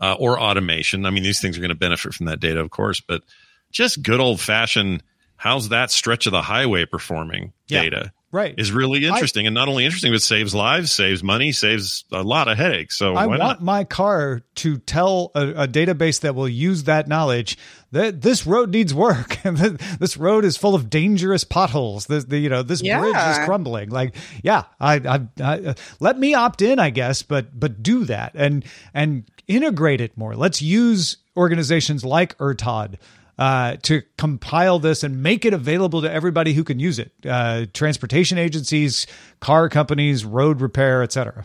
uh, 0.00 0.16
or 0.18 0.40
automation. 0.40 1.04
I 1.04 1.11
mean, 1.11 1.23
these 1.23 1.38
things 1.38 1.58
are 1.58 1.61
going 1.61 1.68
to 1.68 1.75
benefit 1.75 2.14
from 2.14 2.26
that 2.26 2.40
data, 2.40 2.61
of 2.61 2.70
course, 2.70 3.00
but 3.00 3.23
just 3.70 4.02
good 4.02 4.20
old 4.20 4.40
fashioned, 4.40 5.02
how's 5.37 5.68
that 5.68 5.90
stretch 5.90 6.25
of 6.26 6.32
the 6.32 6.40
highway 6.40 6.87
performing 6.87 7.52
yeah. 7.68 7.82
data? 7.82 8.12
Right. 8.30 8.54
is 8.58 8.73
really 8.73 9.06
interesting. 9.06 9.47
I, 9.47 9.49
and 9.49 9.54
not 9.54 9.68
only 9.68 9.87
interesting 9.87 10.12
but 10.12 10.20
saves 10.20 10.54
lives 10.54 10.92
saves 10.92 11.23
money 11.23 11.50
saves 11.50 12.04
a 12.12 12.23
lot 12.23 12.47
of 12.47 12.58
headaches. 12.58 12.99
So 12.99 13.14
i 13.14 13.26
want 13.26 13.38
not? 13.38 13.62
my 13.62 13.85
car 13.85 14.42
to 14.56 14.76
tell 14.78 15.30
a, 15.35 15.49
a, 15.62 15.68
database 15.68 16.20
that 16.20 16.35
will 16.35 16.49
use 16.49 16.85
that 16.85 17.08
knowledge 17.08 17.56
that 17.92 18.20
this 18.20 18.47
road 18.47 18.70
needs 18.70 18.92
work. 18.92 19.38
And 19.47 19.56
this 20.00 20.18
road 20.18 20.44
is 20.44 20.58
full 20.58 20.75
of 20.75 20.90
dangerous 20.90 21.44
potholes. 21.44 22.06
This 22.06 22.25
the, 22.25 22.38
you 22.38 22.50
know 22.50 22.62
this 22.62 22.82
yeah. 22.82 23.00
bridge 23.00 23.16
is 23.16 23.38
crumbling. 23.47 23.88
Like 23.88 24.14
yeah 24.42 24.64
I, 24.78 24.97
I, 24.97 25.28
I 25.42 25.58
uh, 25.61 25.75
let 26.00 26.18
me 26.18 26.35
opt 26.35 26.61
in 26.61 26.78
i 26.78 26.90
guess 26.90 27.23
but 27.23 27.58
but 27.58 27.82
do 27.82 28.04
that 28.04 28.32
and 28.35 28.64
and 28.92 29.25
integrate 29.49 30.00
it 30.00 30.16
more. 30.16 30.37
Let's 30.37 30.62
use 30.62 31.16
organizations 31.37 32.04
like 32.04 32.37
IRTAD 32.38 32.97
uh, 33.38 33.76
to 33.83 34.02
compile 34.16 34.78
this 34.78 35.02
and 35.02 35.23
make 35.23 35.45
it 35.45 35.54
available 35.54 36.02
to 36.02 36.11
everybody 36.11 36.52
who 36.52 36.64
can 36.64 36.78
use 36.78 36.99
it 36.99 37.12
uh, 37.28 37.66
transportation 37.73 38.38
agencies 38.38 39.07
car 39.40 39.68
companies 39.68 40.25
road 40.25 40.61
repair 40.61 41.02
etc 41.02 41.45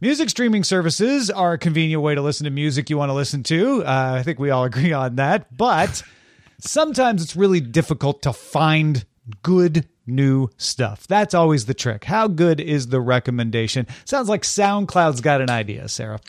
Music 0.00 0.28
streaming 0.28 0.64
services 0.64 1.30
are 1.30 1.54
a 1.54 1.58
convenient 1.58 2.02
way 2.02 2.14
to 2.14 2.20
listen 2.20 2.44
to 2.44 2.50
music 2.50 2.90
you 2.90 2.98
want 2.98 3.10
to 3.10 3.14
listen 3.14 3.42
to. 3.44 3.82
Uh, 3.84 4.16
I 4.18 4.22
think 4.22 4.38
we 4.38 4.50
all 4.50 4.64
agree 4.64 4.92
on 4.92 5.16
that. 5.16 5.56
But 5.56 6.02
sometimes 6.60 7.22
it's 7.22 7.36
really 7.36 7.60
difficult 7.60 8.22
to 8.22 8.32
find 8.32 9.04
good 9.42 9.88
new 10.06 10.50
stuff. 10.56 11.06
That's 11.06 11.32
always 11.32 11.66
the 11.66 11.74
trick. 11.74 12.04
How 12.04 12.28
good 12.28 12.60
is 12.60 12.88
the 12.88 13.00
recommendation? 13.00 13.86
Sounds 14.04 14.28
like 14.28 14.42
SoundCloud's 14.42 15.20
got 15.20 15.40
an 15.40 15.50
idea, 15.50 15.88
Sarah. 15.88 16.20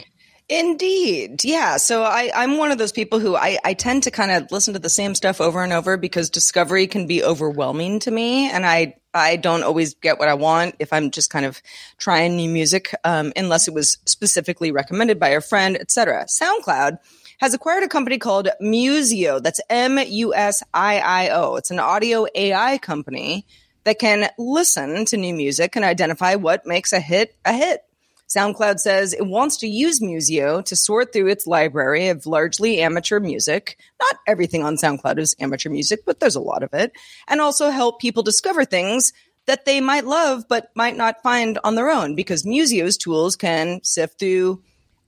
Indeed. 0.48 1.44
Yeah. 1.44 1.78
So 1.78 2.04
I, 2.04 2.30
I'm 2.36 2.58
one 2.58 2.70
of 2.70 2.78
those 2.78 2.92
people 2.92 3.20
who 3.20 3.36
I, 3.36 3.58
I 3.66 3.74
tend 3.74 4.04
to 4.04 4.12
kind 4.12 4.32
of 4.32 4.52
listen 4.52 4.76
to 4.76 4.80
the 4.80 4.90
same 4.90 5.16
stuff 5.16 5.42
over 5.42 5.64
and 5.64 5.74
over 5.74 5.98
because 5.98 6.30
discovery 6.30 6.86
can 6.86 7.08
be 7.08 7.24
overwhelming 7.24 8.00
to 8.02 8.12
me. 8.12 8.50
And 8.52 8.64
I, 8.64 8.96
I 9.12 9.38
don't 9.38 9.64
always 9.64 9.96
get 9.96 10.20
what 10.20 10.28
I 10.28 10.36
want 10.36 10.76
if 10.78 10.94
I'm 10.94 11.10
just 11.10 11.32
kind 11.32 11.48
of 11.48 11.60
trying 11.98 12.36
new 12.36 12.50
music, 12.50 12.94
um, 13.04 13.34
unless 13.36 13.68
it 13.68 13.74
was 13.74 13.98
specifically 14.06 14.72
recommended 14.72 15.20
by 15.20 15.30
a 15.30 15.42
friend, 15.42 15.78
etc. 15.78 16.26
SoundCloud 16.26 17.00
has 17.40 17.56
acquired 17.56 17.84
a 17.84 17.88
company 17.88 18.20
called 18.20 18.50
Musiio. 18.62 19.42
That's 19.42 19.62
M 19.70 19.98
U 19.98 20.36
S 20.36 20.62
I 20.74 21.00
I 21.00 21.30
O. 21.30 21.56
It's 21.56 21.72
an 21.72 21.80
audio 21.80 22.28
AI 22.36 22.78
company 22.78 23.48
that 23.84 24.00
can 24.00 24.30
listen 24.38 25.06
to 25.06 25.18
new 25.18 25.34
music 25.34 25.76
and 25.76 25.86
identify 25.86 26.36
what 26.36 26.68
makes 26.68 26.94
a 26.94 27.00
hit 27.00 27.36
a 27.46 27.54
hit. 27.54 27.82
SoundCloud 28.28 28.80
says 28.80 29.14
it 29.14 29.26
wants 29.26 29.58
to 29.58 29.68
use 29.68 30.00
Musiio 30.00 30.64
to 30.66 30.76
sort 30.76 31.14
through 31.14 31.28
its 31.28 31.46
library 31.46 32.08
of 32.08 32.26
largely 32.26 32.82
amateur 32.82 33.20
music. 33.20 33.78
Not 34.00 34.20
everything 34.28 34.64
on 34.64 34.78
SoundCloud 34.78 35.20
is 35.20 35.36
amateur 35.40 35.70
music, 35.70 36.02
but 36.06 36.20
there's 36.20 36.36
a 36.36 36.42
lot 36.42 36.64
of 36.64 36.74
it. 36.74 36.92
And 37.28 37.40
also 37.40 37.70
help 37.70 38.02
people 38.02 38.24
discover 38.24 38.66
things 38.66 39.14
that 39.46 39.66
they 39.66 39.80
might 39.80 40.06
love 40.06 40.46
but 40.50 40.72
might 40.76 40.98
not 40.98 41.22
find 41.22 41.60
on 41.64 41.76
their 41.76 41.90
own 41.90 42.16
because 42.16 42.44
Musiio's 42.44 42.98
tools 42.98 43.36
can 43.36 43.80
sift 43.84 44.20
through 44.20 44.64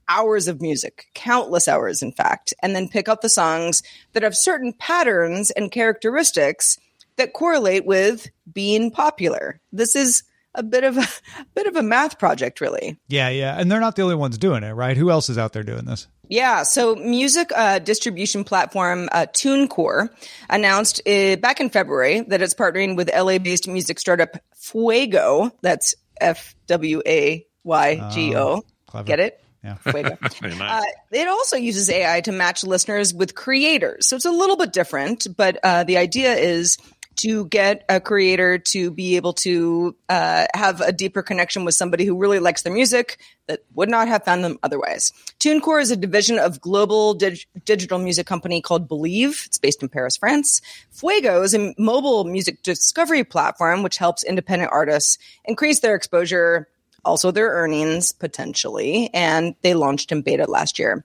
hours 0.07 0.47
of 0.47 0.61
music, 0.61 1.07
countless 1.13 1.67
hours, 1.67 2.01
in 2.01 2.11
fact, 2.11 2.53
and 2.61 2.75
then 2.75 2.87
pick 2.87 3.09
up 3.09 3.21
the 3.21 3.29
songs 3.29 3.83
that 4.13 4.23
have 4.23 4.37
certain 4.37 4.73
patterns 4.73 5.51
and 5.51 5.71
characteristics 5.71 6.77
that 7.17 7.33
correlate 7.33 7.85
with 7.85 8.29
being 8.51 8.91
popular. 8.91 9.59
This 9.71 9.95
is 9.95 10.23
a 10.57 10.63
bit 10.63 10.83
of 10.83 10.97
a, 10.97 11.01
a 11.01 11.45
bit 11.55 11.67
of 11.67 11.75
a 11.75 11.83
math 11.83 12.19
project, 12.19 12.59
really. 12.59 12.97
Yeah, 13.07 13.29
yeah, 13.29 13.57
and 13.57 13.71
they're 13.71 13.79
not 13.79 13.95
the 13.95 14.01
only 14.01 14.15
ones 14.15 14.37
doing 14.37 14.63
it, 14.63 14.73
right? 14.73 14.97
Who 14.97 15.09
else 15.09 15.29
is 15.29 15.37
out 15.37 15.53
there 15.53 15.63
doing 15.63 15.85
this? 15.85 16.07
Yeah, 16.29 16.63
so 16.63 16.95
music 16.95 17.51
uh, 17.55 17.79
distribution 17.79 18.43
platform 18.43 19.07
uh, 19.11 19.27
TuneCore 19.31 20.09
announced 20.49 21.01
uh, 21.07 21.37
back 21.37 21.61
in 21.61 21.69
February 21.69 22.21
that 22.21 22.41
it's 22.41 22.53
partnering 22.53 22.97
with 22.97 23.09
LA-based 23.15 23.67
music 23.67 23.99
startup 23.99 24.35
Fwaygo. 24.59 25.51
That's 25.61 25.95
F 26.19 26.55
W 26.67 27.01
A 27.05 27.45
Y 27.63 28.09
G 28.11 28.35
O. 28.35 28.63
Oh, 28.93 29.03
Get 29.03 29.19
it? 29.19 29.41
Yeah. 29.63 29.77
Fwaygo. 29.85 30.17
uh, 30.61 30.81
it 31.11 31.27
also 31.27 31.55
uses 31.55 31.89
AI 31.89 32.21
to 32.21 32.31
match 32.31 32.63
listeners 32.63 33.13
with 33.13 33.33
creators, 33.35 34.07
so 34.07 34.15
it's 34.15 34.25
a 34.25 34.31
little 34.31 34.57
bit 34.57 34.73
different. 34.73 35.27
But 35.35 35.59
uh, 35.63 35.83
the 35.85 35.97
idea 35.97 36.33
is 36.33 36.77
to 37.17 37.45
get 37.47 37.83
a 37.89 37.99
creator 37.99 38.57
to 38.57 38.91
be 38.91 39.15
able 39.15 39.33
to 39.33 39.95
uh, 40.09 40.45
have 40.53 40.81
a 40.81 40.91
deeper 40.91 41.21
connection 41.21 41.65
with 41.65 41.75
somebody 41.75 42.05
who 42.05 42.17
really 42.17 42.39
likes 42.39 42.61
their 42.61 42.73
music 42.73 43.19
that 43.47 43.61
would 43.73 43.89
not 43.89 44.07
have 44.07 44.23
found 44.23 44.43
them 44.43 44.57
otherwise. 44.63 45.11
TuneCore 45.39 45.81
is 45.81 45.91
a 45.91 45.95
division 45.95 46.37
of 46.37 46.61
global 46.61 47.13
dig- 47.13 47.45
digital 47.65 47.97
music 47.97 48.27
company 48.27 48.61
called 48.61 48.87
Believe. 48.87 49.43
It's 49.45 49.57
based 49.57 49.81
in 49.81 49.89
Paris, 49.89 50.17
France. 50.17 50.61
Fwaygo 50.93 51.43
is 51.43 51.53
a 51.53 51.73
mobile 51.77 52.23
music 52.23 52.61
discovery 52.63 53.23
platform 53.23 53.83
which 53.83 53.97
helps 53.97 54.23
independent 54.23 54.71
artists 54.71 55.17
increase 55.45 55.79
their 55.79 55.95
exposure, 55.95 56.67
also 57.03 57.31
their 57.31 57.49
earnings 57.49 58.11
potentially, 58.11 59.09
and 59.13 59.55
they 59.61 59.73
launched 59.73 60.11
in 60.11 60.21
beta 60.21 60.45
last 60.45 60.77
year. 60.77 61.03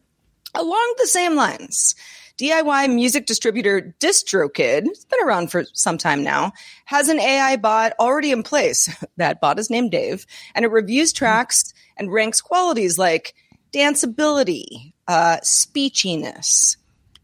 Along 0.54 0.94
the 0.98 1.06
same 1.06 1.34
lines, 1.34 1.94
DIY 2.42 2.92
music 2.92 3.26
distributor 3.26 3.94
DistroKid, 4.00 4.86
it's 4.86 5.04
been 5.04 5.22
around 5.22 5.52
for 5.52 5.62
some 5.74 5.96
time 5.96 6.24
now, 6.24 6.50
has 6.86 7.08
an 7.08 7.20
AI 7.20 7.54
bot 7.54 7.92
already 8.00 8.32
in 8.32 8.42
place. 8.42 8.92
that 9.16 9.40
bot 9.40 9.60
is 9.60 9.70
named 9.70 9.92
Dave, 9.92 10.26
and 10.56 10.64
it 10.64 10.72
reviews 10.72 11.12
tracks 11.12 11.72
and 11.96 12.12
ranks 12.12 12.40
qualities 12.40 12.98
like 12.98 13.34
danceability, 13.72 14.92
uh, 15.06 15.36
speechiness. 15.44 16.78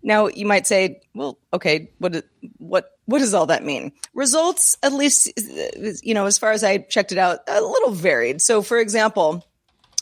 Now 0.05 0.29
you 0.29 0.47
might 0.47 0.69
say, 0.69 1.01
well, 1.17 1.37
okay, 1.53 1.91
what 1.99 2.25
what 2.59 2.93
what 3.07 3.19
does 3.19 3.35
all 3.35 3.47
that 3.47 3.65
mean? 3.65 3.91
Results, 4.15 4.77
at 4.85 4.93
least, 4.93 5.33
you 6.05 6.15
know, 6.15 6.27
as 6.27 6.39
far 6.39 6.53
as 6.53 6.63
I 6.63 6.79
checked 6.79 7.11
it 7.11 7.19
out, 7.19 7.41
a 7.49 7.61
little 7.61 7.91
varied. 7.91 8.41
So, 8.41 8.63
for 8.63 8.79
example, 8.79 9.45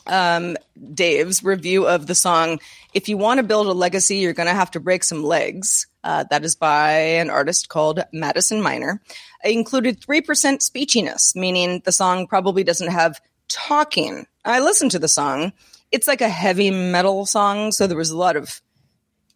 um, 0.05 0.57
Dave's 0.93 1.43
review 1.43 1.87
of 1.87 2.07
the 2.07 2.15
song 2.15 2.59
If 2.97 3.07
You 3.07 3.15
Want 3.15 3.37
to 3.37 3.43
Build 3.43 3.67
a 3.67 3.73
Legacy, 3.73 4.17
You're 4.17 4.33
Going 4.33 4.47
to 4.47 4.55
Have 4.55 4.71
to 4.71 4.79
Break 4.79 5.03
Some 5.03 5.23
Legs. 5.23 5.85
Uh, 6.03 6.23
that 6.31 6.43
is 6.43 6.55
by 6.55 6.93
an 6.93 7.29
artist 7.29 7.69
called 7.69 8.03
Madison 8.11 8.59
Miner. 8.59 9.03
It 9.45 9.51
included 9.51 10.01
3% 10.01 10.23
speechiness, 10.23 11.35
meaning 11.35 11.83
the 11.85 11.91
song 11.91 12.25
probably 12.25 12.63
doesn't 12.63 12.89
have 12.89 13.21
talking. 13.49 14.25
I 14.43 14.61
listened 14.61 14.89
to 14.91 14.99
the 14.99 15.07
song. 15.07 15.53
It's 15.91 16.07
like 16.07 16.21
a 16.21 16.27
heavy 16.27 16.71
metal 16.71 17.27
song, 17.27 17.71
so 17.71 17.85
there 17.85 17.95
was 17.95 18.09
a 18.09 18.17
lot 18.17 18.35
of 18.35 18.61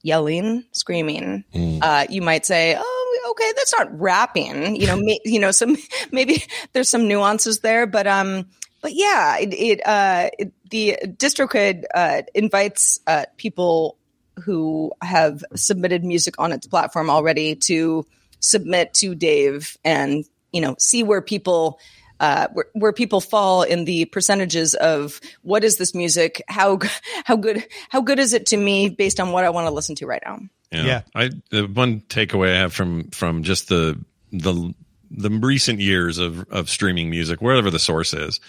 yelling, 0.02 0.64
screaming. 0.72 1.44
Mm. 1.54 1.84
Uh, 1.84 2.08
you 2.10 2.24
might 2.24 2.48
say, 2.48 2.76
"Oh, 2.76 3.30
okay, 3.30 3.54
that's 3.56 3.78
not 3.78 4.00
rapping." 4.00 4.76
You 4.76 4.88
know, 4.88 5.02
you 5.24 5.40
know, 5.40 5.52
some 5.52 5.78
maybe 6.12 6.44
there's 6.74 6.90
some 6.90 7.08
nuances 7.08 7.60
there, 7.60 7.86
but 7.86 8.08
um, 8.08 8.48
but 8.82 8.94
yeah, 8.94 9.38
it, 9.38 9.54
it, 9.54 9.88
uh, 9.88 10.30
it 10.38 10.54
the 10.70 10.98
DistroKid 11.06 11.84
uh, 11.94 12.22
invites 12.34 13.00
uh, 13.08 13.26
people 13.38 13.98
who 14.44 14.92
have 15.02 15.44
submitted 15.56 16.04
music 16.04 16.36
on 16.40 16.52
its 16.52 16.68
platform 16.68 17.10
already 17.10 17.56
to 17.56 18.06
submit 18.40 18.94
to 18.96 19.14
Dave 19.14 19.78
and 19.84 20.26
you 20.52 20.62
know, 20.62 20.76
see 20.80 21.04
where 21.04 21.22
people 21.22 21.80
uh, 22.20 22.48
where, 22.54 22.66
where 22.74 22.94
people 22.94 23.20
fall 23.20 23.64
in 23.64 23.86
the 23.86 24.06
percentages 24.06 24.76
of 24.76 25.20
what 25.42 25.64
is 25.64 25.78
this 25.78 25.96
music? 25.96 26.44
How 26.48 26.80
how 27.26 27.36
good 27.36 27.66
how 27.90 28.02
good 28.02 28.20
is 28.20 28.34
it 28.34 28.48
to 28.48 28.58
me 28.58 28.90
based 28.90 29.20
on 29.20 29.32
what 29.32 29.44
I 29.44 29.50
want 29.50 29.68
to 29.68 29.74
listen 29.74 29.96
to 29.96 30.06
right 30.06 30.22
now? 30.26 30.40
Yeah. 30.72 30.86
Yeah. 30.86 31.02
I 31.16 31.30
the 31.50 31.64
one 31.64 32.02
takeaway 32.02 32.54
I 32.54 32.60
have 32.60 32.74
from 32.74 33.10
from 33.12 33.44
just 33.44 33.70
the 33.70 34.00
the 34.32 34.74
the 35.10 35.30
recent 35.30 35.80
years 35.80 36.18
of 36.18 36.46
of 36.52 36.70
streaming 36.70 37.10
music, 37.10 37.42
wherever 37.42 37.72
the 37.72 37.80
source 37.80 38.14
is, 38.14 38.40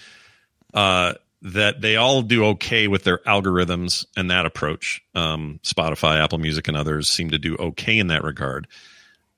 uh, 0.75 1.15
that 1.43 1.81
they 1.81 1.97
all 1.97 2.23
do 2.23 2.45
okay 2.47 2.87
with 2.87 3.05
their 3.05 3.19
algorithms 3.19 4.07
and 4.17 4.31
that 4.31 4.47
approach. 4.47 5.03
Um, 5.15 5.59
Spotify, 5.65 6.23
Apple 6.23 6.39
Music, 6.39 6.69
and 6.69 6.77
others 6.77 7.09
seem 7.09 7.31
to 7.31 7.39
do 7.39 7.57
okay 7.57 7.99
in 7.99 8.09
that 8.09 8.23
regard. 8.23 8.69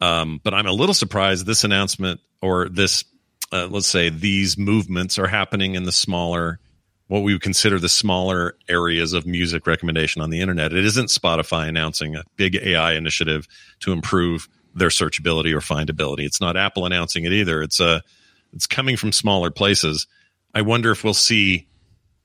Um, 0.01 0.41
but 0.43 0.53
I'm 0.53 0.67
a 0.67 0.73
little 0.73 0.95
surprised 0.95 1.47
this 1.47 1.65
announcement 1.65 2.21
or 2.43 2.69
this, 2.69 3.05
uh, 3.53 3.69
let's 3.71 3.87
say, 3.87 4.11
these 4.11 4.59
movements 4.59 5.19
are 5.19 5.27
happening 5.27 5.77
in 5.77 5.85
the 5.85 5.93
smaller, 5.93 6.61
what 7.07 7.23
we 7.23 7.33
would 7.33 7.43
consider 7.43 7.79
the 7.79 7.89
smaller 7.89 8.57
areas 8.69 9.15
of 9.15 9.27
music 9.27 9.67
recommendation 9.67 10.21
on 10.21 10.29
the 10.29 10.41
internet. 10.41 10.75
It 10.75 10.85
isn't 10.85 11.09
Spotify 11.09 11.69
announcing 11.69 12.17
a 12.17 12.25
big 12.37 12.57
AI 12.57 12.95
initiative 12.95 13.49
to 13.81 13.93
improve 13.93 14.49
their 14.75 14.89
searchability 14.89 15.55
or 15.55 15.61
findability. 15.61 16.27
It's 16.27 16.41
not 16.41 16.57
Apple 16.57 16.85
announcing 16.85 17.25
it 17.25 17.33
either. 17.33 17.63
It's 17.63 17.81
uh, 17.81 18.01
it's 18.53 18.67
coming 18.67 18.97
from 18.97 19.13
smaller 19.13 19.51
places. 19.51 20.07
I 20.55 20.63
wonder 20.63 20.91
if 20.91 21.05
we'll 21.05 21.15
see 21.15 21.69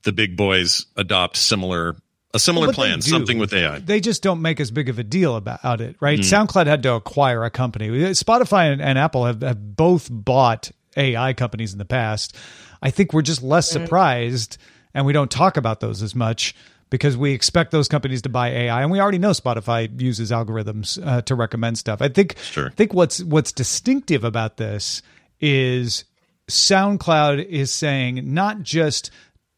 the 0.04 0.12
big 0.12 0.38
boys 0.38 0.86
adopt 0.96 1.38
similar 1.38 1.96
a 2.34 2.40
similar 2.40 2.68
But 2.68 2.72
they 2.74 2.76
plan, 2.76 3.02
something 3.02 3.40
with 3.40 3.54
AI. 3.54 3.80
They 3.80 4.00
just 4.00 4.22
don't 4.22 4.42
make 4.42 4.60
as 4.60 4.70
big 4.70 4.88
of 4.88 5.00
a 5.00 5.04
deal 5.04 5.36
about 5.36 5.82
it, 5.82 5.96
right? 6.00 6.20
SoundCloud 6.20 6.68
had 6.68 6.84
to 6.84 6.94
acquire 6.94 7.44
a 7.44 7.50
company. 7.50 7.90
Spotify 7.90 8.72
and, 8.72 8.82
and 8.82 9.00
Apple 9.00 9.26
have, 9.26 9.42
have 9.42 9.76
both 9.76 10.10
bought 10.12 10.72
AI 10.96 11.34
companies 11.34 11.72
in 11.72 11.80
the 11.80 11.86
past. 11.86 12.36
I 12.84 12.92
think 12.92 13.14
we're 13.14 13.24
just 13.24 13.42
less 13.42 13.70
surprised 13.70 14.58
and 14.94 15.06
we 15.06 15.14
don't 15.14 15.32
talk 15.32 15.58
about 15.58 15.80
those 15.80 16.04
as 16.04 16.14
much 16.14 16.56
because 16.90 17.18
we 17.18 17.34
expect 17.34 17.72
those 17.72 17.88
companies 17.88 18.22
to 18.24 18.30
buy 18.30 18.50
AI 18.50 18.82
and 18.82 18.92
we 18.92 19.00
already 19.00 19.20
know 19.20 19.32
Spotify 19.32 20.00
uses 20.00 20.32
algorithms 20.32 21.04
uh, 21.06 21.22
to 21.24 21.36
recommend 21.36 21.78
stuff. 21.78 22.02
I 22.02 22.10
think 22.10 22.38
Sure. 22.40 22.68
I 22.68 22.72
think 22.72 22.94
what's 22.94 23.24
what's 23.24 23.52
distinctive 23.52 24.24
about 24.24 24.58
this 24.58 25.02
is 25.40 26.04
SoundCloud 26.50 27.46
is 27.46 27.72
saying 27.72 28.34
not 28.34 28.62
just 28.62 29.12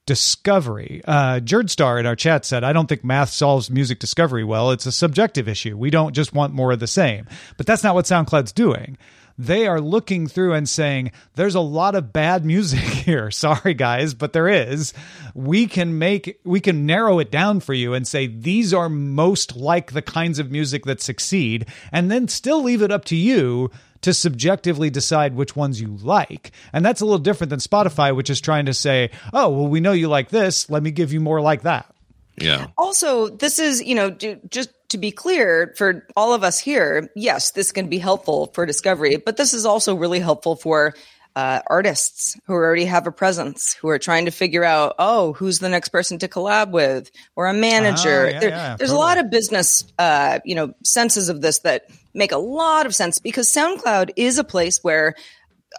discovery. 0.05 1.01
Uh, 1.05 1.39
Jerd 1.39 1.69
Star 1.69 2.00
in 2.00 2.05
our 2.05 2.15
chat 2.15 2.45
said, 2.45 2.63
I 2.63 2.74
don't 2.74 2.88
think 2.88 3.03
math 3.03 3.29
solves 3.29 3.69
music 3.69 4.00
discovery 4.00 4.43
well. 4.43 4.71
It's 4.71 4.86
a 4.86 4.91
subjective 4.91 5.48
issue. 5.48 5.77
We 5.77 5.89
don't 5.89 6.13
just 6.13 6.33
want 6.33 6.53
more 6.53 6.71
of 6.71 6.79
the 6.79 6.88
same. 6.88 7.27
But 7.57 7.65
that's 7.65 7.83
not 7.83 7.95
what 7.95 8.05
SoundCloud's 8.05 8.51
doing. 8.51 8.98
They 9.38 9.67
are 9.67 9.81
looking 9.81 10.27
through 10.27 10.53
and 10.53 10.67
saying, 10.67 11.12
there's 11.36 11.55
a 11.55 11.62
lot 11.62 11.95
of 11.95 12.13
bad 12.13 12.45
music 12.45 12.79
here. 12.79 13.31
Sorry, 13.31 13.74
guys, 13.74 14.13
but 14.13 14.33
there 14.33 14.48
is. 14.48 14.93
We 15.33 15.67
can 15.67 15.98
make, 15.98 16.39
we 16.43 16.60
can 16.60 16.86
narrow 16.86 17.19
it 17.19 17.31
down 17.31 17.60
for 17.60 17.74
you 17.74 17.93
and 17.93 18.07
say, 18.07 18.27
these 18.27 18.74
are 18.74 18.89
most 18.89 19.55
like 19.55 19.93
the 19.93 20.01
kinds 20.01 20.39
of 20.39 20.51
music 20.51 20.86
that 20.86 21.01
succeed, 21.01 21.67
and 21.91 22.12
then 22.12 22.27
still 22.27 22.62
leave 22.62 22.81
it 22.81 22.91
up 22.91 23.05
to 23.05 23.15
you 23.15 23.71
to 24.01 24.13
subjectively 24.13 24.89
decide 24.89 25.36
which 25.36 25.55
ones 25.55 25.79
you 25.79 25.98
like. 26.01 26.51
And 26.74 26.84
that's 26.84 27.01
a 27.01 27.05
little 27.05 27.20
different 27.20 27.50
than 27.50 27.60
Spotify, 27.60 28.15
which 28.15 28.29
is 28.29 28.41
trying 28.41 28.65
to 28.65 28.74
say, 28.74 29.12
oh, 29.34 29.50
well, 29.50 29.67
we 29.67 29.79
know 29.79 29.91
you 29.91 30.08
like 30.08 30.29
this. 30.29 30.70
Let 30.70 30.81
me 30.84 30.91
give 30.91 31.13
you 31.13 31.20
more 31.20 31.41
like 31.41 31.62
that. 31.63 31.93
Yeah. 32.38 32.67
Also, 32.77 33.27
this 33.27 33.60
is, 33.60 33.84
you 33.84 33.93
know, 33.93 34.10
just 34.10 34.70
to 34.89 34.98
be 34.98 35.12
clear 35.12 35.74
for 35.77 36.08
all 36.15 36.34
of 36.34 36.43
us 36.43 36.60
here, 36.60 37.10
yes, 37.15 37.51
this 37.51 37.72
can 37.72 37.88
be 37.88 38.00
helpful 38.00 38.48
for 38.53 38.65
discovery, 38.65 39.17
but 39.17 39.38
this 39.38 39.53
is 39.53 39.65
also 39.65 39.96
really 39.96 40.20
helpful 40.20 40.55
for 40.55 40.93
uh, 41.36 41.62
artists 41.67 42.38
who 42.46 42.53
already 42.53 42.86
have 42.86 43.08
a 43.08 43.12
presence, 43.12 43.74
who 43.75 43.88
are 43.89 44.00
trying 44.00 44.25
to 44.25 44.31
figure 44.31 44.63
out, 44.63 44.96
oh, 45.00 45.31
who's 45.34 45.60
the 45.60 45.70
next 45.70 45.89
person 45.89 46.20
to 46.20 46.27
collab 46.27 46.72
with, 46.72 47.10
or 47.36 47.48
a 47.48 47.53
manager. 47.53 48.25
Ah, 48.27 48.29
yeah, 48.31 48.39
There- 48.39 48.50
yeah, 48.50 48.75
there's 48.77 48.91
a 48.91 48.98
lot 48.98 49.17
of 49.17 49.29
business, 49.29 49.86
uh, 49.98 50.39
you 50.43 50.55
know, 50.55 50.74
senses 50.84 51.29
of 51.29 51.39
this 51.41 51.60
that 51.60 51.86
make 52.13 52.31
a 52.31 52.37
lot 52.37 52.85
of 52.85 52.95
sense 52.95 53.19
because 53.19 53.51
SoundCloud 53.53 54.11
is 54.15 54.37
a 54.37 54.43
place 54.43 54.83
where 54.83 55.15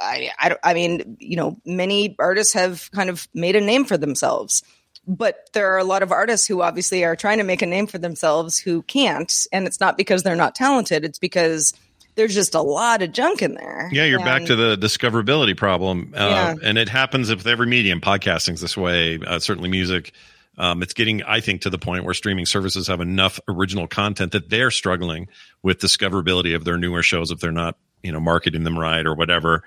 I, 0.00 0.30
I, 0.38 0.56
I 0.62 0.74
mean, 0.74 1.16
you 1.20 1.36
know, 1.36 1.56
many 1.64 2.16
artists 2.18 2.54
have 2.54 2.90
kind 2.92 3.10
of 3.10 3.28
made 3.34 3.56
a 3.56 3.60
name 3.60 3.84
for 3.84 3.99
themselves. 3.99 4.62
But 5.06 5.50
there 5.52 5.73
are 5.75 5.78
a 5.78 5.84
lot 5.84 6.02
of 6.04 6.12
artists 6.12 6.47
who 6.47 6.62
obviously 6.62 7.04
are 7.04 7.16
trying 7.16 7.38
to 7.38 7.45
make 7.45 7.60
a 7.60 7.66
name 7.66 7.88
for 7.88 7.99
themselves 7.99 8.58
who 8.58 8.82
can't. 8.82 9.32
And 9.52 9.66
it's 9.66 9.80
not 9.80 9.97
because 9.97 10.23
they're 10.23 10.36
not 10.36 10.54
talented, 10.54 11.04
it's 11.04 11.18
because 11.18 11.73
there's 12.14 12.34
just 12.34 12.54
a 12.54 12.62
lot 12.62 13.02
of 13.02 13.10
junk 13.12 13.42
in 13.42 13.54
there. 13.54 13.88
Yeah, 13.90 14.04
you're 14.04 14.21
back 14.21 14.45
to 14.45 14.54
the 14.54 14.76
discoverability 14.76 15.56
problem, 15.56 16.12
uh, 16.14 16.18
Yeah. 16.28 16.54
and 16.62 16.78
it 16.78 16.88
happens 16.88 17.30
with 17.30 17.47
every 17.47 17.66
medium. 17.66 18.00
Podcasting's 18.00 18.60
this 18.60 18.76
way. 18.76 19.18
Uh, 19.26 19.38
certainly, 19.38 19.71
music. 19.71 20.12
Um, 20.58 20.82
it's 20.82 20.93
getting, 20.93 21.23
I 21.23 21.41
think, 21.41 21.62
to 21.62 21.71
the 21.71 21.78
point 21.78 22.04
where 22.04 22.15
streaming 22.15 22.47
services 22.47 22.88
have 22.88 23.00
enough 23.00 23.41
original 23.49 23.86
content 23.86 24.32
that 24.32 24.50
they're 24.50 24.71
struggling 24.71 25.28
with 25.62 25.78
discoverability 25.78 26.54
of 26.54 26.65
their 26.65 26.76
newer 26.76 27.02
shows 27.02 27.30
if 27.30 27.41
they're 27.41 27.52
not, 27.52 27.76
you 28.02 28.12
know, 28.12 28.21
marketing 28.21 28.65
them 28.65 28.78
right 28.78 29.06
or 29.06 29.15
whatever. 29.15 29.62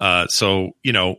Uh, 0.00 0.26
so, 0.28 0.74
you 0.82 0.92
know, 0.92 1.18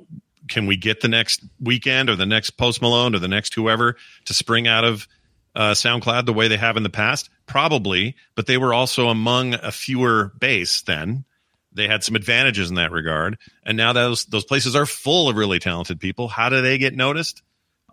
can 0.49 0.65
we 0.65 0.75
get 0.75 1.01
the 1.01 1.07
next 1.07 1.45
Weeknd 1.61 2.09
or 2.09 2.15
the 2.15 2.25
next 2.25 2.51
Post 2.51 2.81
Malone 2.81 3.15
or 3.15 3.19
the 3.19 3.27
next 3.27 3.53
whoever 3.53 3.95
to 4.25 4.33
spring 4.33 4.67
out 4.67 4.83
of 4.83 5.07
uh, 5.55 5.71
SoundCloud 5.71 6.25
the 6.25 6.33
way 6.33 6.47
they 6.47 6.57
have 6.57 6.75
in 6.75 6.83
the 6.83 6.89
past? 6.89 7.29
Probably, 7.45 8.15
but 8.35 8.47
they 8.47 8.57
were 8.57 8.73
also 8.73 9.09
among 9.09 9.53
a 9.53 9.71
fewer 9.71 10.33
base 10.39 10.81
then. 10.81 11.23
They 11.71 11.87
had 11.87 12.03
some 12.03 12.15
advantages 12.15 12.69
in 12.69 12.75
that 12.75 12.91
regard, 12.91 13.37
and 13.63 13.75
now 13.75 13.93
those 13.93 14.25
those 14.25 14.45
places 14.45 14.75
are 14.75 14.85
full 14.85 15.27
of 15.27 15.35
really 15.35 15.57
talented 15.57 15.99
people. 15.99 16.27
How 16.27 16.49
do 16.49 16.61
they 16.61 16.77
get 16.77 16.95
noticed? 16.95 17.41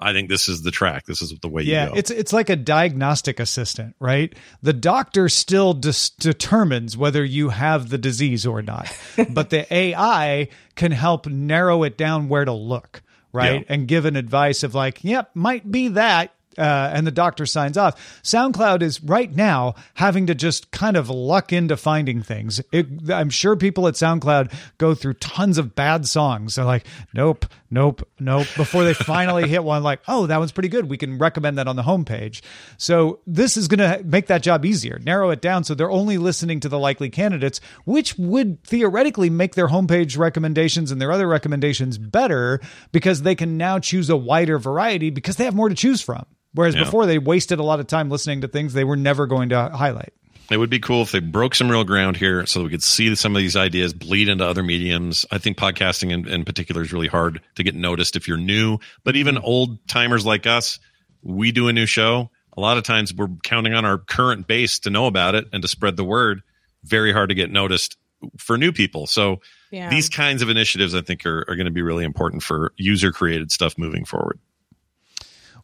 I 0.00 0.12
think 0.12 0.28
this 0.28 0.48
is 0.48 0.62
the 0.62 0.70
track. 0.70 1.04
This 1.06 1.20
is 1.22 1.32
the 1.40 1.48
way 1.48 1.62
you 1.62 1.72
Yeah, 1.72 1.88
go. 1.88 1.94
it's 1.94 2.10
it's 2.10 2.32
like 2.32 2.48
a 2.48 2.56
diagnostic 2.56 3.38
assistant, 3.38 3.94
right? 4.00 4.34
The 4.62 4.72
doctor 4.72 5.28
still 5.28 5.74
dis- 5.74 6.10
determines 6.10 6.96
whether 6.96 7.24
you 7.24 7.50
have 7.50 7.90
the 7.90 7.98
disease 7.98 8.46
or 8.46 8.62
not, 8.62 8.90
but 9.30 9.50
the 9.50 9.72
AI 9.72 10.48
can 10.76 10.92
help 10.92 11.26
narrow 11.26 11.82
it 11.82 11.98
down 11.98 12.28
where 12.28 12.44
to 12.44 12.52
look, 12.52 13.02
right? 13.32 13.60
Yeah. 13.60 13.74
And 13.74 13.86
give 13.86 14.04
an 14.06 14.16
advice 14.16 14.62
of 14.62 14.74
like, 14.74 15.04
yep, 15.04 15.30
might 15.34 15.70
be 15.70 15.88
that. 15.88 16.32
Uh, 16.60 16.90
and 16.92 17.06
the 17.06 17.10
doctor 17.10 17.46
signs 17.46 17.78
off. 17.78 18.20
SoundCloud 18.22 18.82
is 18.82 19.02
right 19.02 19.34
now 19.34 19.76
having 19.94 20.26
to 20.26 20.34
just 20.34 20.70
kind 20.70 20.94
of 20.94 21.08
luck 21.08 21.54
into 21.54 21.74
finding 21.74 22.22
things. 22.22 22.60
It, 22.70 23.10
I'm 23.10 23.30
sure 23.30 23.56
people 23.56 23.88
at 23.88 23.94
SoundCloud 23.94 24.52
go 24.76 24.94
through 24.94 25.14
tons 25.14 25.56
of 25.56 25.74
bad 25.74 26.06
songs. 26.06 26.56
They're 26.56 26.66
like, 26.66 26.86
nope, 27.14 27.46
nope, 27.70 28.06
nope. 28.18 28.46
Before 28.58 28.84
they 28.84 28.92
finally 28.92 29.48
hit 29.48 29.64
one, 29.64 29.82
like, 29.82 30.00
oh, 30.06 30.26
that 30.26 30.36
one's 30.36 30.52
pretty 30.52 30.68
good. 30.68 30.90
We 30.90 30.98
can 30.98 31.16
recommend 31.16 31.56
that 31.56 31.66
on 31.66 31.76
the 31.76 31.82
homepage. 31.82 32.42
So 32.76 33.20
this 33.26 33.56
is 33.56 33.66
going 33.66 33.78
to 33.78 34.04
make 34.04 34.26
that 34.26 34.42
job 34.42 34.66
easier, 34.66 34.98
narrow 34.98 35.30
it 35.30 35.40
down 35.40 35.64
so 35.64 35.74
they're 35.74 35.90
only 35.90 36.18
listening 36.18 36.60
to 36.60 36.68
the 36.68 36.78
likely 36.78 37.08
candidates, 37.08 37.60
which 37.86 38.18
would 38.18 38.62
theoretically 38.64 39.30
make 39.30 39.54
their 39.54 39.68
homepage 39.68 40.18
recommendations 40.18 40.92
and 40.92 41.00
their 41.00 41.10
other 41.10 41.26
recommendations 41.26 41.96
better 41.96 42.60
because 42.92 43.22
they 43.22 43.34
can 43.34 43.56
now 43.56 43.78
choose 43.78 44.10
a 44.10 44.16
wider 44.16 44.58
variety 44.58 45.08
because 45.08 45.36
they 45.36 45.44
have 45.44 45.54
more 45.54 45.70
to 45.70 45.74
choose 45.74 46.02
from. 46.02 46.26
Whereas 46.52 46.74
Yeah. 46.74 46.84
before 46.84 47.06
they 47.06 47.18
wasted 47.18 47.58
a 47.58 47.62
lot 47.62 47.80
of 47.80 47.86
time 47.86 48.10
listening 48.10 48.40
to 48.40 48.48
things 48.48 48.72
they 48.72 48.84
were 48.84 48.96
never 48.96 49.26
going 49.26 49.50
to 49.50 49.70
highlight. 49.70 50.12
It 50.50 50.56
would 50.56 50.70
be 50.70 50.80
cool 50.80 51.02
if 51.02 51.12
they 51.12 51.20
broke 51.20 51.54
some 51.54 51.70
real 51.70 51.84
ground 51.84 52.16
here 52.16 52.44
so 52.44 52.58
that 52.58 52.64
we 52.64 52.70
could 52.70 52.82
see 52.82 53.14
some 53.14 53.36
of 53.36 53.40
these 53.40 53.54
ideas 53.54 53.94
bleed 53.94 54.28
into 54.28 54.44
other 54.44 54.64
mediums. 54.64 55.24
I 55.30 55.38
think 55.38 55.56
podcasting 55.56 56.10
in, 56.10 56.26
in 56.26 56.44
particular 56.44 56.82
is 56.82 56.92
really 56.92 57.06
hard 57.06 57.40
to 57.54 57.62
get 57.62 57.76
noticed 57.76 58.16
if 58.16 58.26
you're 58.26 58.36
new, 58.36 58.78
but 59.04 59.14
even 59.14 59.36
mm-hmm. 59.36 59.44
old 59.44 59.86
timers 59.86 60.26
like 60.26 60.48
us, 60.48 60.80
we 61.22 61.52
do 61.52 61.68
a 61.68 61.72
new 61.72 61.86
show. 61.86 62.30
A 62.56 62.60
lot 62.60 62.78
of 62.78 62.82
times 62.82 63.14
we're 63.14 63.28
counting 63.44 63.74
on 63.74 63.84
our 63.84 63.98
current 63.98 64.48
base 64.48 64.80
to 64.80 64.90
know 64.90 65.06
about 65.06 65.36
it 65.36 65.46
and 65.52 65.62
to 65.62 65.68
spread 65.68 65.96
the 65.96 66.04
word. 66.04 66.42
Very 66.82 67.12
hard 67.12 67.28
to 67.28 67.36
get 67.36 67.52
noticed 67.52 67.96
for 68.36 68.58
new 68.58 68.72
people. 68.72 69.06
So 69.06 69.40
Yeah. 69.70 69.88
these 69.88 70.08
kinds 70.08 70.42
of 70.42 70.50
initiatives, 70.50 70.96
I 70.96 71.02
think, 71.02 71.24
are, 71.26 71.44
are 71.46 71.54
going 71.54 71.66
to 71.66 71.70
be 71.70 71.82
really 71.82 72.04
important 72.04 72.42
for 72.42 72.72
user 72.76 73.12
created 73.12 73.52
stuff 73.52 73.78
moving 73.78 74.04
forward. 74.04 74.40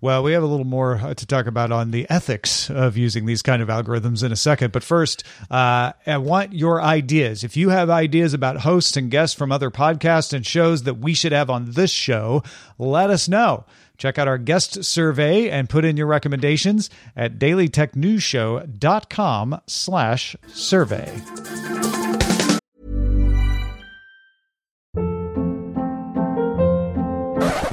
Well, 0.00 0.22
we 0.22 0.32
have 0.32 0.42
a 0.42 0.46
little 0.46 0.66
more 0.66 0.96
uh, 0.96 1.14
to 1.14 1.26
talk 1.26 1.46
about 1.46 1.72
on 1.72 1.90
the 1.90 2.06
ethics 2.10 2.70
of 2.70 2.96
using 2.96 3.26
these 3.26 3.42
kind 3.42 3.62
of 3.62 3.68
algorithms 3.68 4.22
in 4.22 4.32
a 4.32 4.36
second. 4.36 4.72
But 4.72 4.82
first, 4.82 5.24
uh, 5.50 5.92
I 6.06 6.18
want 6.18 6.52
your 6.52 6.82
ideas. 6.82 7.44
If 7.44 7.56
you 7.56 7.70
have 7.70 7.90
ideas 7.90 8.34
about 8.34 8.58
hosts 8.58 8.96
and 8.96 9.10
guests 9.10 9.36
from 9.36 9.52
other 9.52 9.70
podcasts 9.70 10.32
and 10.32 10.46
shows 10.46 10.84
that 10.84 10.94
we 10.94 11.14
should 11.14 11.32
have 11.32 11.50
on 11.50 11.72
this 11.72 11.90
show, 11.90 12.42
let 12.78 13.10
us 13.10 13.28
know. 13.28 13.64
Check 13.98 14.18
out 14.18 14.28
our 14.28 14.38
guest 14.38 14.84
survey 14.84 15.48
and 15.48 15.70
put 15.70 15.84
in 15.84 15.96
your 15.96 16.06
recommendations 16.06 16.90
at 17.16 17.38
dailytechnewsshow.com 17.38 19.60
slash 19.66 20.36
survey. 20.48 21.22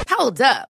Hold 0.09 0.41
up. 0.41 0.69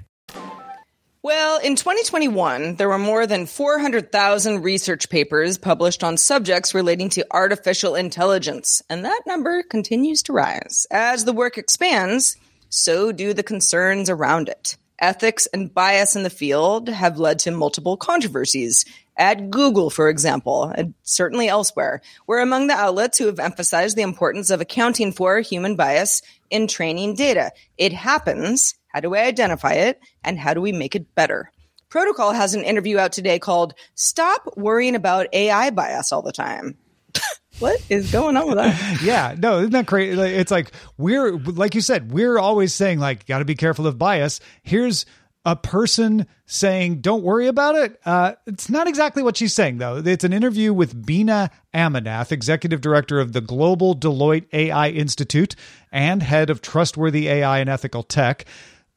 Well, 1.23 1.59
in 1.59 1.75
2021, 1.75 2.77
there 2.77 2.89
were 2.89 2.97
more 2.97 3.27
than 3.27 3.45
400,000 3.45 4.63
research 4.63 5.07
papers 5.07 5.59
published 5.59 6.03
on 6.03 6.17
subjects 6.17 6.73
relating 6.73 7.09
to 7.09 7.27
artificial 7.29 7.93
intelligence, 7.93 8.81
and 8.89 9.05
that 9.05 9.21
number 9.27 9.61
continues 9.61 10.23
to 10.23 10.33
rise. 10.33 10.87
As 10.89 11.23
the 11.23 11.31
work 11.31 11.59
expands, 11.59 12.37
so 12.69 13.11
do 13.11 13.35
the 13.35 13.43
concerns 13.43 14.09
around 14.09 14.49
it. 14.49 14.77
Ethics 14.97 15.45
and 15.53 15.71
bias 15.71 16.15
in 16.15 16.23
the 16.23 16.31
field 16.31 16.89
have 16.89 17.19
led 17.19 17.37
to 17.39 17.51
multiple 17.51 17.97
controversies. 17.97 18.83
At 19.15 19.51
Google, 19.51 19.91
for 19.91 20.09
example, 20.09 20.73
and 20.75 20.95
certainly 21.03 21.47
elsewhere, 21.47 22.01
we're 22.25 22.39
among 22.39 22.65
the 22.65 22.73
outlets 22.73 23.19
who 23.19 23.27
have 23.27 23.39
emphasized 23.39 23.95
the 23.95 24.01
importance 24.01 24.49
of 24.49 24.59
accounting 24.59 25.11
for 25.11 25.39
human 25.41 25.75
bias 25.75 26.23
in 26.49 26.65
training 26.65 27.13
data. 27.13 27.51
It 27.77 27.93
happens 27.93 28.73
how 28.93 28.99
do 28.99 29.09
we 29.09 29.19
identify 29.19 29.73
it? 29.73 29.99
And 30.23 30.39
how 30.39 30.53
do 30.53 30.61
we 30.61 30.71
make 30.71 30.95
it 30.95 31.13
better? 31.15 31.51
Protocol 31.89 32.31
has 32.31 32.53
an 32.53 32.63
interview 32.63 32.97
out 32.97 33.11
today 33.11 33.37
called 33.37 33.73
Stop 33.95 34.53
Worrying 34.55 34.95
About 34.95 35.27
AI 35.33 35.71
Bias 35.71 36.11
All 36.11 36.21
the 36.21 36.31
Time. 36.31 36.77
what 37.59 37.81
is 37.89 38.11
going 38.11 38.37
on 38.37 38.47
with 38.47 38.55
that? 38.55 39.01
yeah, 39.03 39.35
no, 39.37 39.59
isn't 39.59 39.71
that 39.71 39.87
crazy? 39.87 40.19
It's 40.19 40.51
like 40.51 40.71
we're, 40.97 41.37
like 41.37 41.75
you 41.75 41.81
said, 41.81 42.11
we're 42.11 42.39
always 42.39 42.73
saying, 42.73 42.99
like, 42.99 43.25
got 43.25 43.39
to 43.39 43.45
be 43.45 43.55
careful 43.55 43.87
of 43.87 43.97
bias. 43.97 44.39
Here's 44.63 45.05
a 45.43 45.55
person 45.55 46.27
saying, 46.45 47.01
don't 47.01 47.23
worry 47.23 47.47
about 47.47 47.75
it. 47.75 47.99
Uh, 48.05 48.33
it's 48.45 48.69
not 48.69 48.87
exactly 48.87 49.23
what 49.23 49.37
she's 49.37 49.53
saying, 49.53 49.79
though. 49.79 49.97
It's 49.97 50.23
an 50.23 50.33
interview 50.33 50.73
with 50.73 51.05
Beena 51.05 51.49
Ammanath, 51.73 52.31
executive 52.31 52.79
director 52.79 53.19
of 53.19 53.33
the 53.33 53.41
Global 53.41 53.95
Deloitte 53.95 54.47
AI 54.53 54.89
Institute 54.89 55.55
and 55.91 56.21
head 56.21 56.49
of 56.49 56.61
Trustworthy 56.61 57.27
AI 57.27 57.59
and 57.59 57.69
Ethical 57.69 58.03
Tech 58.03 58.45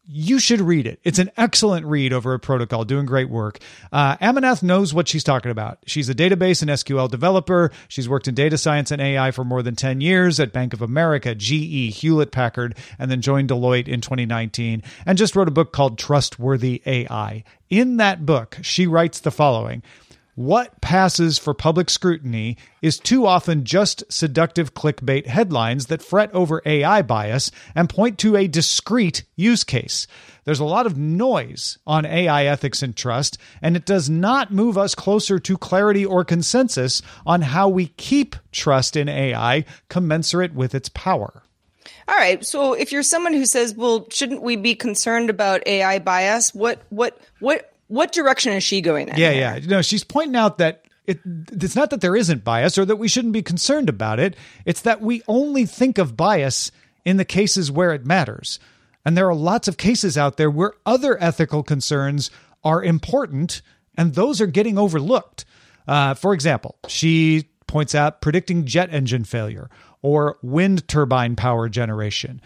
you 0.07 0.39
should 0.39 0.61
read 0.61 0.87
it. 0.87 1.01
It's 1.03 1.19
an 1.19 1.31
excellent 1.37 1.87
read 1.87 2.13
over 2.13 2.35
at 2.35 2.43
Protocol, 2.43 2.85
doing 2.85 3.07
great 3.07 3.31
work. 3.31 3.59
Uh, 3.91 4.17
knows 4.63 4.93
what 4.93 5.09
she's 5.09 5.25
talking 5.25 5.51
about. 5.51 5.79
She's 5.87 6.09
a 6.09 6.15
database 6.15 6.61
and 6.61 6.71
SQL 6.71 7.11
developer. 7.11 7.71
She's 7.89 8.09
worked 8.09 8.29
in 8.29 8.35
data 8.35 8.59
science 8.59 8.91
and 8.91 9.01
AI 9.01 9.31
for 9.31 9.45
more 9.45 9.63
than 9.63 9.77
10 9.77 10.01
years 10.01 10.39
at 10.41 10.53
Bank 10.53 10.75
of 10.75 10.83
America, 10.83 11.35
GE, 11.35 11.97
Hewlett 11.97 12.33
Packard, 12.33 12.77
and 12.99 13.11
then 13.11 13.23
joined 13.23 13.49
Deloitte 13.49 13.89
in 13.89 14.01
2019 14.01 14.83
and 15.07 15.19
just 15.19 15.35
wrote 15.35 15.49
a 15.49 15.53
book 15.53 15.73
called 15.73 15.99
Trustworthy 15.99 16.83
AI. 16.85 17.45
In 17.71 17.97
that 17.97 18.27
book, 18.27 18.59
she 18.63 18.87
writes 18.87 19.21
the 19.21 19.31
following 19.31 19.83
what 20.35 20.81
passes 20.81 21.39
for 21.39 21.55
public 21.55 21.89
scrutiny 21.89 22.57
is 22.83 22.99
too 22.99 23.27
often 23.27 23.65
just 23.65 24.03
seductive 24.13 24.75
clickbait 24.75 25.27
headlines 25.27 25.87
that 25.87 26.03
fret 26.03 26.33
over 26.35 26.61
AI 26.67 27.03
bias 27.03 27.51
and 27.75 27.89
point 27.89 28.19
to 28.19 28.37
a 28.37 28.49
discrete 28.49 29.25
use 29.37 29.63
case. 29.63 30.07
There's 30.45 30.61
a 30.61 30.65
lot 30.65 30.87
of 30.87 30.99
noise 30.99 31.79
on 31.87 32.05
AI 32.05 32.47
ethics 32.47 32.83
and 32.83 32.97
trust, 32.97 33.39
and 33.63 33.77
it 33.77 33.87
does 33.87 34.11
not 34.11 34.53
move 34.53 34.77
us 34.77 34.95
closer 34.95 35.39
to 35.39 35.57
clarity 35.57 36.05
or 36.05 36.25
consensus 36.25 37.01
on 37.25 37.43
how 37.43 37.69
we 37.69 37.87
keep 37.87 38.37
trust 38.53 38.97
in 38.97 39.09
AI 39.09 39.65
commensurate 39.89 40.55
with 40.55 40.75
its 40.75 40.89
power. 40.89 41.43
All 42.07 42.17
right. 42.17 42.45
So 42.45 42.75
if 42.75 42.93
you're 42.93 43.03
someone 43.03 43.33
who 43.33 43.47
says, 43.47 43.75
"Well, 43.75 44.07
shouldn't 44.11 44.43
we 44.43 44.57
be 44.57 44.75
concerned 44.75 45.31
about 45.31 45.67
AI 45.67 45.99
bias?" 46.01 46.55
What 46.55 46.83
what 46.91 47.19
what 47.41 47.74
what 47.95 48.13
direction 48.13 48.53
is 48.53 48.65
she 48.65 48.81
going 48.81 49.09
in? 49.09 49.17
Yeah, 49.17 49.31
yeah. 49.31 49.61
No, 49.65 49.83
she's 49.83 50.05
pointing 50.05 50.37
out 50.37 50.59
that 50.59 50.85
it, 51.07 51.21
it's 51.53 51.77
not 51.77 51.91
that 51.91 52.01
there 52.01 52.17
isn't 52.17 52.45
bias 52.45 52.79
or 52.79 52.85
that 52.85 52.97
we 52.97 53.09
shouldn't 53.09 53.33
be 53.33 53.43
concerned 53.43 53.89
about 53.89 54.19
it. 54.19 54.37
It's 54.65 54.83
that 54.83 55.01
we 55.01 55.23
only 55.29 55.67
think 55.67 55.99
of 55.99 56.17
bias 56.17 56.73
in 57.05 57.19
the 57.19 57.25
cases 57.25 57.71
where 57.71 57.93
it 57.93 58.07
matters. 58.07 58.59
And 59.05 59.17
there 59.17 59.29
are 59.29 59.35
lots 59.35 59.69
of 59.69 59.77
cases 59.77 60.17
out 60.17 60.39
there 60.39 60.51
where 60.51 60.73
other 60.87 61.23
ethical 61.23 61.63
concerns 61.63 62.31
are 62.65 62.83
important, 62.83 63.61
and 63.97 64.15
those 64.15 64.41
are 64.41 64.47
getting 64.47 64.79
overlooked. 64.79 65.45
Uh, 65.87 66.15
for 66.15 66.33
example, 66.33 66.77
she 66.89 67.51
points 67.67 67.95
out 67.95 68.23
predicting 68.23 68.65
jet 68.65 68.89
engine 68.93 69.25
failure 69.25 69.69
or 70.01 70.39
wind 70.43 70.89
turbine 70.89 71.37
power 71.37 71.69
generation 71.69 72.41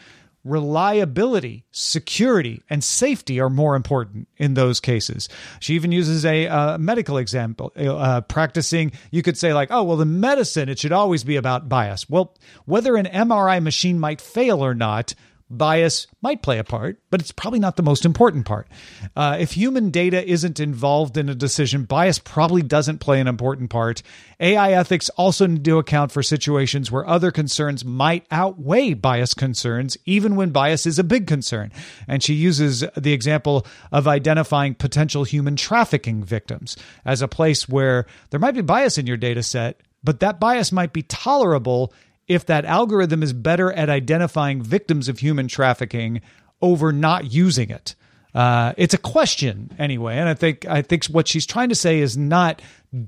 reliability, 0.44 1.64
security, 1.70 2.62
and 2.70 2.82
safety 2.82 3.40
are 3.40 3.50
more 3.50 3.76
important 3.76 4.28
in 4.36 4.54
those 4.54 4.80
cases. 4.80 5.28
She 5.60 5.74
even 5.74 5.92
uses 5.92 6.24
a 6.24 6.46
uh, 6.46 6.78
medical 6.78 7.18
example, 7.18 7.72
uh, 7.76 8.22
practicing, 8.22 8.92
you 9.10 9.22
could 9.22 9.36
say, 9.36 9.52
like, 9.52 9.68
oh, 9.70 9.82
well, 9.82 9.96
the 9.96 10.04
medicine, 10.04 10.68
it 10.68 10.78
should 10.78 10.92
always 10.92 11.24
be 11.24 11.36
about 11.36 11.68
bias. 11.68 12.08
Well, 12.08 12.34
whether 12.64 12.96
an 12.96 13.06
MRI 13.06 13.62
machine 13.62 13.98
might 13.98 14.20
fail 14.20 14.64
or 14.64 14.74
not, 14.74 15.14
bias 15.50 16.06
might 16.20 16.42
play 16.42 16.58
a 16.58 16.64
part, 16.64 17.00
but 17.10 17.20
it's 17.20 17.32
probably 17.32 17.58
not 17.58 17.76
the 17.76 17.82
most 17.82 18.04
important 18.04 18.44
part. 18.44 18.68
Uh, 19.16 19.36
if 19.40 19.52
human 19.52 19.90
data 19.90 20.26
isn't 20.28 20.60
involved 20.60 21.16
in 21.16 21.28
a 21.28 21.34
decision, 21.34 21.84
bias 21.84 22.18
probably 22.18 22.62
doesn't 22.62 22.98
play 22.98 23.20
an 23.20 23.28
important 23.28 23.70
part. 23.70 24.02
AI 24.40 24.72
ethics 24.72 25.08
also 25.10 25.46
need 25.46 25.64
to 25.64 25.78
account 25.78 26.12
for 26.12 26.22
situations 26.22 26.90
where 26.90 27.06
other 27.06 27.30
concerns 27.30 27.84
might 27.84 28.26
outweigh 28.30 28.94
bias 28.94 29.34
concerns, 29.34 29.96
even 30.04 30.36
when 30.36 30.50
bias 30.50 30.86
is 30.86 30.98
a 30.98 31.04
big 31.04 31.26
concern. 31.26 31.72
And 32.06 32.22
she 32.22 32.34
uses 32.34 32.84
the 32.96 33.12
example 33.12 33.66
of 33.90 34.06
identifying 34.06 34.74
potential 34.74 35.24
human 35.24 35.56
trafficking 35.56 36.22
victims 36.22 36.76
as 37.04 37.22
a 37.22 37.28
place 37.28 37.68
where 37.68 38.06
there 38.30 38.40
might 38.40 38.54
be 38.54 38.60
bias 38.60 38.98
in 38.98 39.06
your 39.06 39.16
data 39.16 39.42
set, 39.42 39.80
but 40.04 40.20
that 40.20 40.38
bias 40.38 40.72
might 40.72 40.92
be 40.92 41.02
tolerable 41.02 41.92
if 42.28 42.46
that 42.46 42.64
algorithm 42.64 43.22
is 43.22 43.32
better 43.32 43.72
at 43.72 43.88
identifying 43.88 44.62
victims 44.62 45.08
of 45.08 45.18
human 45.18 45.48
trafficking 45.48 46.20
over 46.60 46.92
not 46.92 47.32
using 47.32 47.70
it. 47.70 47.94
Uh, 48.34 48.74
it's 48.76 48.94
a 48.94 48.98
question 48.98 49.74
anyway, 49.78 50.18
and 50.18 50.28
I 50.28 50.34
think 50.34 50.66
I 50.66 50.82
think 50.82 51.06
what 51.06 51.26
she's 51.26 51.46
trying 51.46 51.70
to 51.70 51.74
say 51.74 52.00
is 52.00 52.16
not 52.16 52.60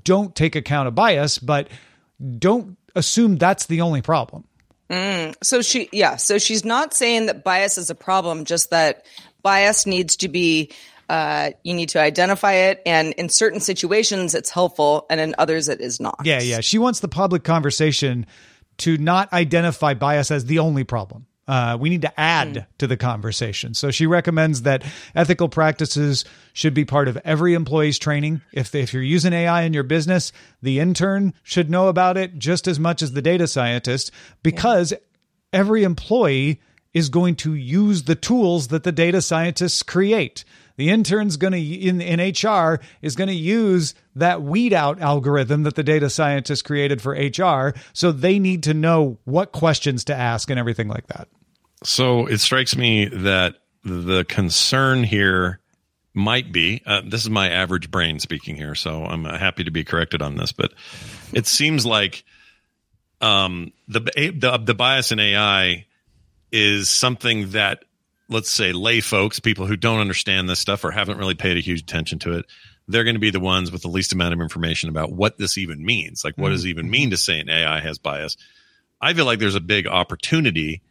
don't 0.03 0.35
take 0.35 0.55
account 0.55 0.87
of 0.87 0.95
bias, 0.95 1.37
but 1.37 1.69
don't 2.37 2.77
assume 2.95 3.37
that's 3.37 3.67
the 3.67 3.81
only 3.81 4.01
problem. 4.01 4.45
So 5.41 5.61
she, 5.61 5.87
yeah. 5.93 6.17
So 6.17 6.37
she's 6.37 6.65
not 6.65 6.93
saying 6.93 7.27
that 7.27 7.43
bias 7.43 7.77
is 7.77 7.89
a 7.89 7.95
problem, 7.95 8.43
just 8.45 8.71
that 8.71 9.05
bias 9.41 9.85
needs 9.85 10.17
to 10.17 10.27
be. 10.27 10.71
Uh, 11.07 11.51
you 11.63 11.73
need 11.73 11.89
to 11.89 11.99
identify 11.99 12.53
it, 12.53 12.81
and 12.85 13.11
in 13.13 13.27
certain 13.27 13.59
situations, 13.59 14.33
it's 14.33 14.49
helpful, 14.49 15.05
and 15.09 15.19
in 15.19 15.35
others, 15.37 15.67
it 15.67 15.81
is 15.81 15.99
not. 15.99 16.15
Yeah, 16.23 16.39
yeah. 16.39 16.61
She 16.61 16.77
wants 16.77 17.01
the 17.01 17.09
public 17.09 17.43
conversation 17.43 18.25
to 18.77 18.97
not 18.97 19.31
identify 19.33 19.93
bias 19.93 20.31
as 20.31 20.45
the 20.45 20.59
only 20.59 20.83
problem. 20.83 21.27
Uh, 21.47 21.77
we 21.79 21.89
need 21.89 22.03
to 22.03 22.19
add 22.19 22.65
to 22.77 22.87
the 22.87 22.95
conversation. 22.95 23.73
So 23.73 23.91
she 23.91 24.05
recommends 24.05 24.61
that 24.61 24.83
ethical 25.15 25.49
practices 25.49 26.23
should 26.53 26.73
be 26.73 26.85
part 26.85 27.07
of 27.07 27.17
every 27.25 27.55
employee's 27.55 27.99
training. 27.99 28.41
If 28.53 28.73
if 28.73 28.93
you're 28.93 29.03
using 29.03 29.33
AI 29.33 29.63
in 29.63 29.73
your 29.73 29.83
business, 29.83 30.31
the 30.61 30.79
intern 30.79 31.33
should 31.43 31.69
know 31.69 31.87
about 31.89 32.15
it 32.15 32.37
just 32.37 32.67
as 32.67 32.79
much 32.79 33.01
as 33.01 33.11
the 33.11 33.21
data 33.21 33.47
scientist, 33.47 34.11
because 34.43 34.93
every 35.51 35.83
employee 35.83 36.61
is 36.93 37.09
going 37.09 37.35
to 37.35 37.53
use 37.53 38.03
the 38.03 38.15
tools 38.15 38.67
that 38.69 38.83
the 38.83 38.91
data 38.91 39.21
scientists 39.21 39.83
create. 39.83 40.45
The 40.81 40.89
intern's 40.89 41.37
going 41.37 41.53
to 41.53 41.61
in 41.61 42.01
in 42.01 42.19
HR 42.19 42.79
is 43.03 43.15
going 43.15 43.27
to 43.27 43.35
use 43.35 43.93
that 44.15 44.41
weed 44.41 44.73
out 44.73 44.99
algorithm 44.99 45.61
that 45.61 45.75
the 45.75 45.83
data 45.83 46.09
scientist 46.09 46.65
created 46.65 47.03
for 47.03 47.11
HR, 47.11 47.75
so 47.93 48.11
they 48.11 48.39
need 48.39 48.63
to 48.63 48.73
know 48.73 49.19
what 49.25 49.51
questions 49.51 50.05
to 50.05 50.15
ask 50.15 50.49
and 50.49 50.57
everything 50.59 50.87
like 50.87 51.05
that. 51.05 51.27
So 51.83 52.25
it 52.25 52.39
strikes 52.39 52.75
me 52.75 53.05
that 53.05 53.57
the 53.83 54.25
concern 54.27 55.03
here 55.03 55.59
might 56.15 56.51
be 56.51 56.81
uh, 56.87 57.01
this 57.05 57.21
is 57.21 57.29
my 57.29 57.51
average 57.51 57.91
brain 57.91 58.17
speaking 58.17 58.55
here, 58.55 58.73
so 58.73 59.05
I'm 59.05 59.23
happy 59.25 59.63
to 59.65 59.71
be 59.71 59.83
corrected 59.83 60.23
on 60.23 60.35
this, 60.35 60.51
but 60.51 60.73
it 61.31 61.45
seems 61.45 61.85
like 61.85 62.23
um, 63.21 63.71
the, 63.87 63.99
the 63.99 64.59
the 64.65 64.73
bias 64.73 65.11
in 65.11 65.19
AI 65.19 65.85
is 66.51 66.89
something 66.89 67.51
that 67.51 67.85
let's 68.31 68.49
say 68.49 68.71
lay 68.71 69.01
folks, 69.01 69.39
people 69.39 69.65
who 69.65 69.75
don't 69.75 69.99
understand 69.99 70.49
this 70.49 70.59
stuff 70.59 70.83
or 70.83 70.91
haven't 70.91 71.17
really 71.17 71.35
paid 71.35 71.57
a 71.57 71.61
huge 71.61 71.81
attention 71.81 72.19
to 72.19 72.37
it, 72.37 72.45
they're 72.87 73.03
going 73.03 73.15
to 73.15 73.19
be 73.19 73.29
the 73.29 73.39
ones 73.39 73.71
with 73.71 73.81
the 73.81 73.87
least 73.87 74.13
amount 74.13 74.33
of 74.33 74.41
information 74.41 74.89
about 74.89 75.11
what 75.11 75.37
this 75.37 75.57
even 75.57 75.83
means. 75.85 76.23
Like, 76.23 76.37
what 76.37 76.49
does 76.49 76.65
it 76.65 76.69
even 76.69 76.89
mean 76.89 77.11
to 77.11 77.17
say 77.17 77.39
an 77.39 77.49
AI 77.49 77.79
has 77.79 77.97
bias? 77.97 78.37
I 78.99 79.13
feel 79.13 79.25
like 79.25 79.39
there's 79.39 79.55
a 79.55 79.61
big 79.61 79.87
opportunity 79.87 80.81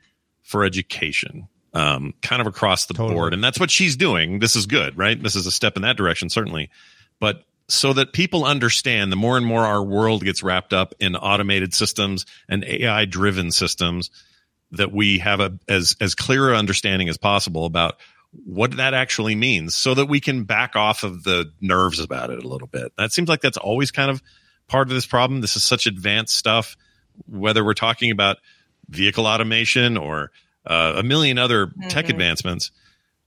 for 0.43 0.65
education, 0.65 1.49
um, 1.75 2.15
kind 2.23 2.41
of 2.41 2.47
across 2.47 2.87
the 2.87 2.95
Totally. 2.95 3.15
board. 3.15 3.35
And 3.35 3.43
that's 3.43 3.61
what 3.61 3.71
she's 3.71 3.97
doing. 3.97 4.39
This 4.39 4.57
is 4.57 4.67
good, 4.67 4.97
right? 4.99 5.21
This 5.21 5.37
is 5.37 5.47
a 5.47 5.53
step 5.53 5.77
in 5.77 5.83
that 5.83 5.97
direction, 5.97 6.29
certainly. 6.29 6.71
But 7.21 7.45
so 7.69 7.93
that 7.93 8.13
people 8.13 8.45
understand 8.45 9.13
the 9.13 9.17
more 9.17 9.37
and 9.37 9.47
more 9.47 9.65
our 9.65 9.83
world 9.83 10.25
gets 10.25 10.43
wrapped 10.43 10.73
up 10.73 10.93
in 10.99 11.15
automated 11.15 11.73
systems 11.73 12.27
and 12.49 12.65
AI 12.65 13.05
driven 13.05 13.53
systems, 13.53 14.11
that 14.73 14.93
we 14.93 15.19
have 15.19 15.41
a 15.41 15.59
as 15.69 15.97
as 16.01 16.15
clear 16.15 16.53
a 16.53 16.57
understanding 16.57 17.09
as 17.09 17.19
possible 17.19 17.65
about 17.65 17.97
what 18.45 18.77
that 18.77 18.95
actually 18.95 19.35
means 19.35 19.75
so 19.75 19.95
that 19.95 20.07
we 20.07 20.21
can 20.21 20.45
back 20.45 20.77
off 20.77 21.03
of 21.03 21.25
the 21.25 21.51
nerves 21.61 21.99
about 21.99 22.31
it 22.31 22.43
a 22.43 22.49
little 22.49 22.69
bit. 22.69 22.93
That 22.97 23.13
seems 23.13 23.29
like 23.29 23.41
that's 23.41 23.57
always 23.57 23.91
kind 23.91 24.11
of 24.11 24.23
part 24.69 24.89
of 24.89 24.95
this 24.95 25.07
problem. 25.07 25.41
This 25.41 25.57
is 25.57 25.65
such 25.65 25.87
advanced 25.87 26.37
stuff, 26.37 26.77
whether 27.27 27.65
we're 27.65 27.75
talking 27.75 28.11
about 28.11 28.39
vehicle 28.89 29.27
automation 29.27 29.97
or 29.97 30.31
uh, 30.65 30.95
a 30.97 31.03
million 31.03 31.39
other 31.39 31.73
tech 31.89 32.09
advancements. 32.09 32.71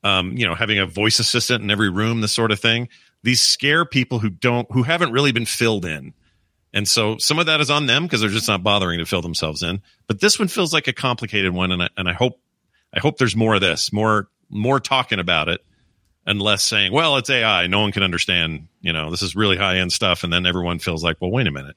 Um, 0.06 0.38
you 0.38 0.45
know, 0.45 0.53
having 0.53 0.79
a 0.79 0.86
voice 0.86 1.19
assistant 1.19 1.63
in 1.63 1.71
every 1.71 1.89
room, 1.89 2.19
this 2.19 2.34
sort 2.34 2.51
of 2.51 2.60
thing. 2.60 2.89
These 3.23 3.41
scare 3.41 3.86
people 3.86 4.19
who 4.19 4.29
don't, 4.29 4.69
who 4.71 4.84
haven't 4.84 5.13
really 5.13 5.32
been 5.32 5.45
filled 5.45 5.86
in. 5.86 6.13
And 6.73 6.88
so 6.88 7.17
some 7.17 7.38
of 7.38 7.45
that 7.45 7.62
is 7.62 7.69
on 7.69 7.86
them 7.86 8.03
because 8.03 8.21
they're 8.21 8.29
just 8.29 8.47
not 8.47 8.63
bothering 8.63 8.99
to 8.99 9.05
fill 9.05 9.21
themselves 9.21 9.62
in. 9.62 9.81
But 10.07 10.19
this 10.19 10.39
one 10.39 10.47
feels 10.47 10.73
like 10.73 10.88
a 10.88 10.93
complicated 10.93 11.53
one, 11.53 11.71
and 11.71 11.83
I, 11.83 11.89
and 11.95 12.09
I 12.09 12.13
hope 12.13 12.39
I 12.93 12.99
hope 12.99 13.17
there's 13.17 13.36
more 13.36 13.55
of 13.55 13.62
this, 13.62 13.93
more 13.93 14.27
more 14.49 14.79
talking 14.79 15.19
about 15.19 15.49
it, 15.49 15.62
and 16.25 16.41
less 16.41 16.63
saying, 16.63 16.91
"Well, 16.91 17.17
it's 17.17 17.29
AI, 17.29 17.67
no 17.67 17.81
one 17.81 17.91
can 17.91 18.03
understand." 18.03 18.67
You 18.81 18.93
know, 18.93 19.12
this 19.12 19.21
is 19.21 19.36
really 19.36 19.57
high 19.57 19.77
end 19.77 19.93
stuff, 19.93 20.23
and 20.23 20.33
then 20.33 20.45
everyone 20.45 20.79
feels 20.79 21.03
like, 21.03 21.17
"Well, 21.21 21.31
wait 21.31 21.47
a 21.47 21.51
minute, 21.51 21.75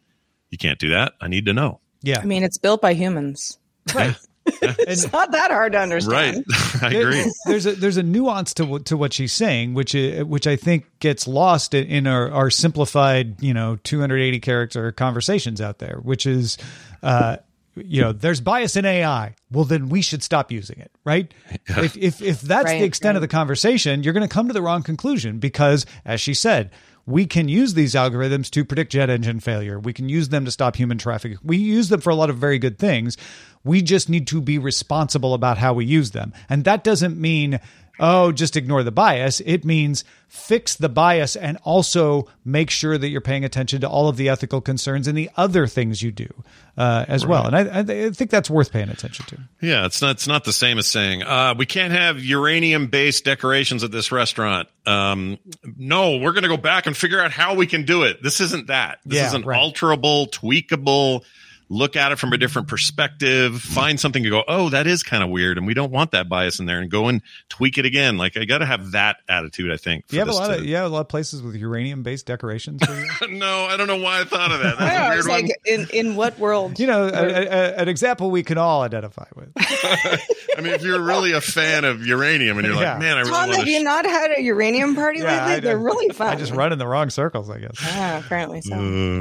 you 0.50 0.58
can't 0.58 0.78
do 0.78 0.90
that. 0.90 1.12
I 1.20 1.28
need 1.28 1.46
to 1.46 1.52
know." 1.52 1.80
Yeah. 2.02 2.20
I 2.20 2.24
mean, 2.24 2.42
it's 2.42 2.58
built 2.58 2.80
by 2.80 2.94
humans. 2.94 3.58
Right. 3.94 4.16
It's 4.78 5.10
not 5.12 5.32
that 5.32 5.50
hard 5.50 5.72
to 5.72 5.78
understand. 5.78 6.44
Right, 6.48 6.82
I 6.82 6.92
agree. 6.94 7.32
there's 7.46 7.66
a 7.66 7.72
there's 7.72 7.96
a 7.96 8.02
nuance 8.02 8.54
to 8.54 8.64
what- 8.64 8.84
to 8.86 8.96
what 8.96 9.12
she's 9.12 9.32
saying, 9.32 9.74
which 9.74 9.94
i- 9.94 10.22
which 10.22 10.46
I 10.46 10.56
think 10.56 10.86
gets 11.00 11.26
lost 11.28 11.74
in, 11.74 11.86
in 11.86 12.06
our, 12.06 12.30
our 12.30 12.50
simplified, 12.50 13.42
you 13.42 13.52
know, 13.54 13.76
280 13.84 14.40
character 14.40 14.92
conversations 14.92 15.60
out 15.60 15.78
there, 15.78 15.98
which 16.02 16.26
is, 16.26 16.56
uh, 17.02 17.36
you 17.76 18.00
know, 18.00 18.12
there's 18.12 18.40
bias 18.40 18.76
in 18.76 18.84
AI. 18.86 19.34
Well, 19.50 19.64
then 19.64 19.88
we 19.90 20.00
should 20.02 20.22
stop 20.22 20.50
using 20.50 20.78
it, 20.78 20.90
right? 21.04 21.32
If 21.66 21.96
if 21.96 22.22
if 22.22 22.40
that's 22.40 22.64
Right, 22.66 22.78
the 22.78 22.84
extent 22.86 23.16
of 23.16 23.22
the 23.22 23.28
conversation, 23.28 24.02
you're 24.02 24.14
going 24.14 24.26
to 24.28 24.32
come 24.34 24.46
to 24.48 24.54
the 24.54 24.62
wrong 24.62 24.82
conclusion 24.82 25.38
because, 25.38 25.84
as 26.04 26.20
she 26.20 26.34
said. 26.34 26.70
We 27.06 27.26
can 27.26 27.48
use 27.48 27.74
these 27.74 27.94
algorithms 27.94 28.50
to 28.50 28.64
predict 28.64 28.92
jet 28.92 29.08
engine 29.08 29.38
failure. 29.38 29.78
We 29.78 29.92
can 29.92 30.08
use 30.08 30.28
them 30.28 30.44
to 30.44 30.50
stop 30.50 30.74
human 30.74 30.98
trafficking. 30.98 31.38
We 31.42 31.56
use 31.56 31.88
them 31.88 32.00
for 32.00 32.10
a 32.10 32.16
lot 32.16 32.30
of 32.30 32.38
very 32.38 32.58
good 32.58 32.78
things. 32.78 33.16
We 33.62 33.80
just 33.80 34.08
need 34.08 34.26
to 34.28 34.40
be 34.40 34.58
responsible 34.58 35.32
about 35.32 35.58
how 35.58 35.72
we 35.72 35.84
use 35.84 36.10
them. 36.10 36.32
And 36.48 36.64
that 36.64 36.82
doesn't 36.82 37.16
mean, 37.16 37.60
oh, 37.98 38.32
just 38.32 38.56
ignore 38.56 38.82
the 38.82 38.90
bias. 38.92 39.40
It 39.44 39.64
means 39.64 40.04
fix 40.28 40.74
the 40.74 40.88
bias 40.88 41.36
and 41.36 41.56
also 41.62 42.26
make 42.44 42.68
sure 42.68 42.98
that 42.98 43.08
you're 43.08 43.20
paying 43.20 43.44
attention 43.44 43.80
to 43.80 43.88
all 43.88 44.08
of 44.08 44.16
the 44.16 44.28
ethical 44.28 44.60
concerns 44.60 45.06
and 45.06 45.16
the 45.16 45.30
other 45.36 45.66
things 45.66 46.02
you 46.02 46.10
do 46.10 46.28
uh, 46.76 47.04
as 47.08 47.24
well. 47.24 47.46
And 47.46 47.56
I, 47.56 47.80
I 48.06 48.10
think 48.10 48.30
that's 48.30 48.50
worth 48.50 48.72
paying 48.72 48.88
attention 48.88 49.24
to. 49.26 49.38
Yeah, 49.60 49.86
it's 49.86 50.02
not 50.02 50.10
it's 50.12 50.26
not 50.26 50.44
the 50.44 50.52
same 50.52 50.78
as 50.78 50.86
saying 50.86 51.22
uh, 51.22 51.54
we 51.56 51.64
can't 51.66 51.92
have 51.92 52.22
uranium 52.22 52.88
based 52.88 53.24
decorations 53.24 53.84
at 53.84 53.92
this 53.92 54.10
restaurant. 54.12 54.68
Um, 54.84 55.38
no, 55.76 56.18
we're 56.18 56.32
going 56.32 56.42
to 56.42 56.48
go 56.48 56.56
back 56.56 56.86
and 56.86 56.96
figure 56.96 57.20
out 57.20 57.30
how 57.30 57.54
we 57.54 57.66
can 57.66 57.84
do 57.84 58.02
it. 58.02 58.22
This 58.22 58.40
isn't 58.40 58.66
that. 58.66 58.98
This 59.04 59.18
Yeah, 59.18 59.26
is 59.28 59.34
an 59.34 59.42
right. 59.42 59.58
alterable, 59.58 60.30
tweakable. 60.30 61.24
Look 61.68 61.96
at 61.96 62.12
it 62.12 62.18
from 62.20 62.32
a 62.32 62.38
different 62.38 62.68
perspective. 62.68 63.60
Find 63.60 63.98
something 63.98 64.22
to 64.22 64.30
go. 64.30 64.44
Oh, 64.46 64.68
that 64.68 64.86
is 64.86 65.02
kind 65.02 65.24
of 65.24 65.30
weird, 65.30 65.58
and 65.58 65.66
we 65.66 65.74
don't 65.74 65.90
want 65.90 66.12
that 66.12 66.28
bias 66.28 66.60
in 66.60 66.66
there. 66.66 66.78
And 66.78 66.88
go 66.88 67.08
and 67.08 67.22
tweak 67.48 67.76
it 67.76 67.84
again. 67.84 68.16
Like 68.18 68.36
I 68.36 68.44
got 68.44 68.58
to 68.58 68.66
have 68.66 68.92
that 68.92 69.16
attitude. 69.28 69.72
I 69.72 69.76
think. 69.76 70.06
for 70.06 70.14
You 70.14 70.20
have 70.20 70.28
a 70.28 70.32
lot 70.32 70.48
to- 70.48 70.58
of 70.58 70.64
you 70.64 70.76
have 70.76 70.84
a 70.86 70.88
lot 70.94 71.00
of 71.00 71.08
places 71.08 71.42
with 71.42 71.56
uranium 71.56 72.04
based 72.04 72.24
decorations. 72.26 72.80
Where 72.86 73.04
you, 73.04 73.28
no, 73.38 73.64
I 73.64 73.76
don't 73.76 73.88
know 73.88 73.96
why 73.96 74.20
I 74.20 74.24
thought 74.24 74.52
of 74.52 74.60
that. 74.60 74.80
I 74.80 74.84
That's 74.84 74.94
know, 74.94 75.00
a 75.00 75.04
I 75.04 75.08
weird 75.08 75.16
was 75.16 75.28
one. 75.28 75.42
like, 75.42 75.50
in, 75.64 75.86
in 75.92 76.14
what 76.16 76.38
world? 76.38 76.78
you 76.78 76.86
know, 76.86 77.06
a, 77.08 77.10
a, 77.10 77.74
an 77.78 77.88
example 77.88 78.30
we 78.30 78.44
can 78.44 78.58
all 78.58 78.82
identify 78.82 79.26
with. 79.34 79.50
I 79.56 80.60
mean, 80.62 80.72
if 80.72 80.82
you're 80.82 81.02
really 81.02 81.32
a 81.32 81.40
fan 81.40 81.84
of 81.84 82.06
uranium 82.06 82.58
and 82.58 82.66
you're 82.66 82.76
Yeah. 82.76 82.92
like, 82.92 83.00
man, 83.00 83.16
I 83.16 83.20
really 83.20 83.30
Tom, 83.32 83.48
want 83.48 83.56
have 83.56 83.64
to. 83.66 83.70
you 83.72 83.82
not 83.82 84.06
had 84.06 84.30
a 84.38 84.40
uranium 84.42 84.94
party 84.94 85.20
lately? 85.20 85.34
I- 85.54 85.60
They're 85.60 85.78
really 85.78 86.10
fun. 86.14 86.28
I 86.28 86.36
just 86.36 86.52
run 86.52 86.72
in 86.72 86.78
the 86.78 86.86
wrong 86.86 87.10
circles, 87.10 87.50
I 87.50 87.58
guess. 87.58 87.76
Yeah, 87.82 88.18
apparently 88.18 88.60
so. 88.62 88.74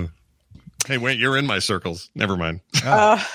Uh, 0.03 0.07
hey, 0.85 0.97
wait, 0.97 1.19
you're 1.19 1.37
in 1.37 1.45
my 1.45 1.59
circles. 1.59 2.09
Never 2.15 2.35
mind. 2.37 2.61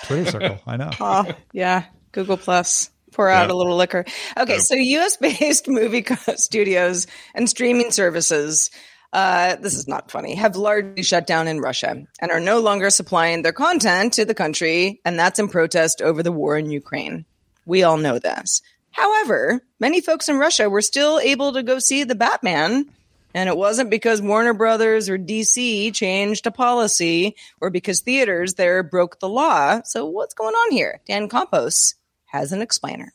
Twitter 0.05 0.31
circle, 0.31 0.61
I 0.67 0.77
know. 0.77 0.91
Oh, 1.01 1.27
yeah. 1.53 1.85
Google 2.13 2.37
Plus. 2.37 2.91
Pour 3.13 3.29
out 3.29 3.49
Yeah. 3.49 3.55
a 3.55 3.57
little 3.57 3.77
liquor. 3.77 4.05
Okay, 4.39 4.59
so 4.59 4.77
US 4.77 5.17
based 5.17 5.67
movie 5.69 6.03
co- 6.03 6.35
studios 6.37 7.09
and 7.35 7.51
streaming 7.51 7.91
services, 7.91 8.71
uh, 9.13 9.57
this 9.57 9.75
is 9.75 9.89
not 9.89 10.13
funny, 10.13 10.37
have 10.37 10.55
largely 10.55 11.03
shut 11.03 11.27
down 11.27 11.49
in 11.49 11.59
Russia 11.61 12.05
and 12.21 12.31
are 12.31 12.39
no 12.39 12.61
longer 12.61 12.89
supplying 12.89 13.43
their 13.43 13.53
content 13.53 14.13
to 14.13 14.25
the 14.25 14.35
country, 14.35 15.01
and 15.05 15.19
that's 15.19 15.41
in 15.41 15.49
protest 15.49 16.01
over 16.01 16.23
the 16.23 16.31
war 16.31 16.57
in 16.57 16.71
Ukraine. 16.71 17.25
We 17.67 17.83
all 17.83 17.97
know 17.97 18.21
this. 18.21 18.63
However, 18.93 19.61
many 19.81 20.01
folks 20.01 20.29
in 20.29 20.39
Russia 20.39 20.71
were 20.71 20.83
still 20.83 21.19
able 21.19 21.53
to 21.55 21.65
go 21.65 21.81
see 21.81 22.05
the 22.05 22.15
Batman. 22.15 22.87
And 23.35 23.49
it 23.49 23.57
wasn't 23.57 23.90
because 23.90 24.21
Warner 24.21 24.55
Brothers 24.55 25.09
or 25.09 25.19
DC 25.19 25.95
changed 25.95 26.47
a 26.47 26.51
policy 26.51 27.37
or 27.61 27.71
because 27.71 28.01
theaters 28.01 28.55
there 28.55 28.83
broke 28.83 29.21
the 29.21 29.29
law. 29.29 29.83
So 29.85 30.07
what's 30.07 30.35
going 30.35 30.55
on 30.55 30.73
here? 30.73 31.01
Dan 31.07 31.29
Campos 31.29 31.95
has 32.27 32.53
an 32.53 32.61
explainer. 32.61 33.12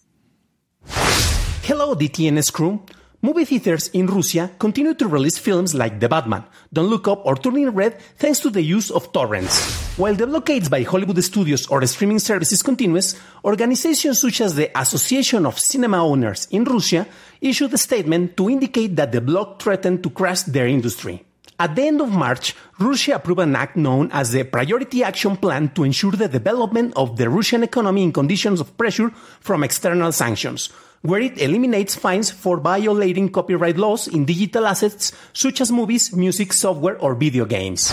Hello, 1.64 1.96
DTNS 1.96 2.54
crew. 2.54 2.82
Movie 3.26 3.46
theaters 3.46 3.88
in 3.88 4.06
Russia 4.06 4.52
continue 4.60 4.94
to 4.94 5.08
release 5.08 5.40
films 5.40 5.74
like 5.74 6.00
The 6.00 6.08
Batman, 6.08 6.44
Don't 6.72 6.92
Look 6.94 7.08
Up, 7.08 7.26
or 7.26 7.36
Turning 7.36 7.72
Red 7.72 8.00
thanks 8.22 8.38
to 8.42 8.52
the 8.52 8.62
use 8.62 8.92
of 8.92 9.12
torrents. 9.14 9.98
While 9.98 10.14
the 10.14 10.28
blockades 10.28 10.70
by 10.70 10.84
Hollywood 10.84 11.24
studios 11.24 11.66
or 11.66 11.84
streaming 11.88 12.20
services 12.20 12.62
continues, 12.62 13.16
organizations 13.44 14.22
such 14.22 14.42
as 14.42 14.54
the 14.54 14.70
Association 14.80 15.48
of 15.48 15.58
Cinema 15.58 16.06
Owners 16.06 16.48
in 16.52 16.66
Russia 16.66 17.08
issued 17.42 17.74
a 17.74 17.80
statement 17.80 18.38
to 18.38 18.48
indicate 18.48 18.96
that 18.96 19.12
the 19.12 19.22
block 19.22 19.60
threatened 19.60 20.04
to 20.04 20.12
crash 20.12 20.44
their 20.44 20.68
industry. 20.68 21.26
At 21.58 21.76
the 21.76 21.88
end 21.88 22.02
of 22.02 22.12
March, 22.12 22.54
Russia 22.78 23.16
approved 23.16 23.40
an 23.40 23.56
act 23.56 23.76
known 23.76 24.12
as 24.12 24.34
the 24.34 24.44
Priority 24.44 25.04
Action 25.04 25.36
Plan 25.36 25.70
to 25.70 25.84
ensure 25.84 26.12
the 26.12 26.28
development 26.28 26.94
of 26.96 27.18
the 27.18 27.28
Russian 27.28 27.64
economy 27.64 28.04
in 28.04 28.12
conditions 28.12 28.62
of 28.62 28.78
pressure 28.78 29.10
from 29.40 29.64
external 29.64 30.12
sanctions, 30.12 30.70
where 31.08 31.22
it 31.22 31.38
eliminates 31.42 31.96
fines 31.96 32.32
for 32.32 32.58
violating 32.60 33.30
copyright 33.30 33.78
laws 33.78 34.08
in 34.08 34.26
digital 34.26 34.66
assets 34.66 35.12
such 35.34 35.62
as 35.62 35.72
movies, 35.72 36.14
music, 36.16 36.54
software, 36.54 36.98
or 37.00 37.16
video 37.16 37.46
games. 37.46 37.92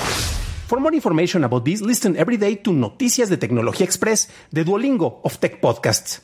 For 0.67 0.81
more 0.81 0.95
information 0.95 1.45
about 1.45 1.65
this, 1.65 1.83
listen 1.83 2.17
every 2.17 2.39
day 2.39 2.57
to 2.57 2.73
Noticias 2.73 3.29
de 3.29 3.37
Tecnología 3.37 3.83
Express, 3.83 4.29
the 4.51 4.65
Duolingo 4.65 5.21
of 5.25 5.39
tech 5.39 5.61
podcasts. 5.61 6.21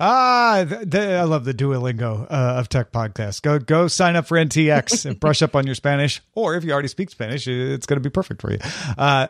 Ah, 0.00 0.64
th- 0.68 0.90
th- 0.90 1.20
I 1.20 1.22
love 1.22 1.44
the 1.44 1.54
Duolingo 1.54 2.26
uh, 2.30 2.58
of 2.58 2.68
tech 2.68 2.90
podcasts. 2.92 3.40
Go 3.40 3.58
go 3.58 3.86
sign 3.88 4.16
up 4.16 4.26
for 4.26 4.36
NTX 4.36 5.06
and 5.06 5.18
brush 5.18 5.40
up 5.40 5.54
on 5.54 5.66
your 5.66 5.76
Spanish, 5.76 6.20
or 6.34 6.56
if 6.56 6.64
you 6.64 6.72
already 6.72 6.88
speak 6.88 7.10
Spanish, 7.10 7.46
it's 7.46 7.86
going 7.86 7.96
to 7.96 8.02
be 8.02 8.10
perfect 8.10 8.42
for 8.42 8.50
you. 8.52 8.58
Uh, 8.98 9.28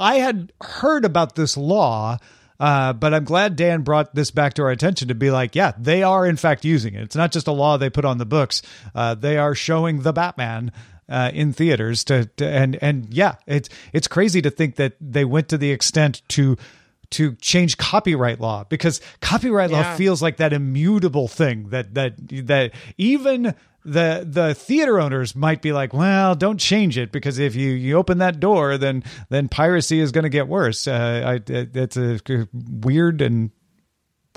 I 0.00 0.14
had 0.16 0.52
heard 0.62 1.04
about 1.04 1.34
this 1.34 1.56
law. 1.56 2.16
Uh, 2.60 2.92
but 2.92 3.14
I'm 3.14 3.24
glad 3.24 3.56
Dan 3.56 3.82
brought 3.82 4.14
this 4.14 4.30
back 4.30 4.54
to 4.54 4.62
our 4.62 4.70
attention 4.70 5.08
to 5.08 5.14
be 5.14 5.30
like, 5.30 5.54
yeah, 5.54 5.72
they 5.78 6.02
are 6.02 6.26
in 6.26 6.36
fact 6.36 6.64
using 6.64 6.94
it. 6.94 7.02
It's 7.02 7.16
not 7.16 7.30
just 7.30 7.46
a 7.46 7.52
law 7.52 7.76
they 7.76 7.90
put 7.90 8.04
on 8.04 8.18
the 8.18 8.26
books. 8.26 8.62
Uh, 8.94 9.14
they 9.14 9.38
are 9.38 9.54
showing 9.54 10.02
the 10.02 10.12
Batman 10.12 10.72
uh, 11.08 11.30
in 11.32 11.52
theaters 11.52 12.04
to, 12.04 12.26
to, 12.36 12.46
and 12.46 12.76
and 12.82 13.12
yeah, 13.12 13.36
it's 13.46 13.68
it's 13.92 14.08
crazy 14.08 14.42
to 14.42 14.50
think 14.50 14.76
that 14.76 14.94
they 15.00 15.24
went 15.24 15.48
to 15.48 15.58
the 15.58 15.70
extent 15.70 16.22
to 16.28 16.56
to 17.10 17.34
change 17.36 17.78
copyright 17.78 18.40
law 18.40 18.64
because 18.64 19.00
copyright 19.20 19.70
law 19.70 19.96
feels 19.96 20.20
like 20.20 20.36
that 20.36 20.52
immutable 20.52 21.26
thing 21.28 21.70
that 21.70 21.94
that 21.94 22.14
that 22.46 22.72
even 22.98 23.54
the 23.88 24.26
the 24.28 24.54
theater 24.54 25.00
owners 25.00 25.34
might 25.34 25.62
be 25.62 25.72
like, 25.72 25.92
well, 25.92 26.34
don't 26.34 26.58
change 26.58 26.98
it 26.98 27.12
because 27.12 27.38
if 27.38 27.54
you 27.54 27.70
you 27.70 27.96
open 27.96 28.18
that 28.18 28.40
door, 28.40 28.78
then 28.78 29.04
then 29.28 29.48
piracy 29.48 30.00
is 30.00 30.12
going 30.12 30.24
to 30.24 30.28
get 30.28 30.48
worse. 30.48 30.86
Uh, 30.86 31.22
I, 31.24 31.52
it, 31.52 31.76
it's 31.76 31.96
a 31.96 32.48
weird 32.52 33.20
and 33.20 33.50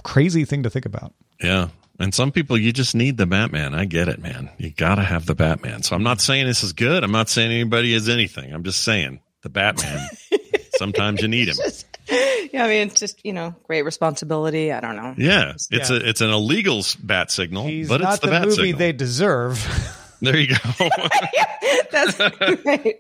crazy 0.04 0.46
thing 0.46 0.64
to 0.64 0.70
think 0.70 0.86
about. 0.86 1.14
Yeah. 1.42 1.70
And 2.00 2.16
some 2.16 2.32
people, 2.32 2.58
you 2.58 2.74
just 2.74 2.96
need 2.96 3.18
the 3.18 3.28
Batman. 3.28 3.76
I 3.76 3.86
get 3.86 4.08
it, 4.08 4.20
man. 4.20 4.50
You 4.58 4.72
got 4.72 4.96
to 4.96 5.04
have 5.04 5.28
the 5.28 5.36
Batman. 5.36 5.84
So 5.84 5.96
I'm 5.96 6.02
not 6.02 6.20
saying 6.20 6.48
this 6.48 6.64
is 6.64 6.74
good. 6.74 7.04
I'm 7.04 7.12
not 7.12 7.30
saying 7.30 7.52
anybody 7.52 7.94
is 7.94 8.10
anything. 8.10 8.52
I'm 8.52 8.64
just 8.64 8.84
saying 8.84 9.22
the 9.44 9.50
Batman. 9.50 10.08
sometimes 10.78 11.22
you 11.22 11.28
need 11.28 11.48
him. 11.48 11.58
Yeah, 12.54 12.66
I 12.66 12.68
mean, 12.68 12.88
it's 12.88 13.00
just 13.00 13.24
you 13.24 13.32
know, 13.32 13.56
great 13.64 13.84
responsibility. 13.84 14.74
I 14.74 14.82
don't 14.82 14.96
know. 14.98 15.14
Yeah, 15.18 15.52
it's 15.70 15.90
Yeah. 15.90 15.96
a 15.98 16.00
it's 16.10 16.20
an 16.22 16.32
illegal 16.32 16.84
bat 17.02 17.32
signal, 17.32 17.66
He's 17.68 17.88
but 17.88 18.02
not 18.02 18.14
it's 18.16 18.20
the, 18.22 18.28
the, 18.28 18.32
bat 18.32 18.42
movie 18.44 18.56
signal. 18.56 18.78
they 18.80 18.92
deserve. 18.92 20.18
there 20.22 20.36
you 20.38 20.48
go. 20.48 20.56
That's 21.92 22.20
right. 22.20 22.96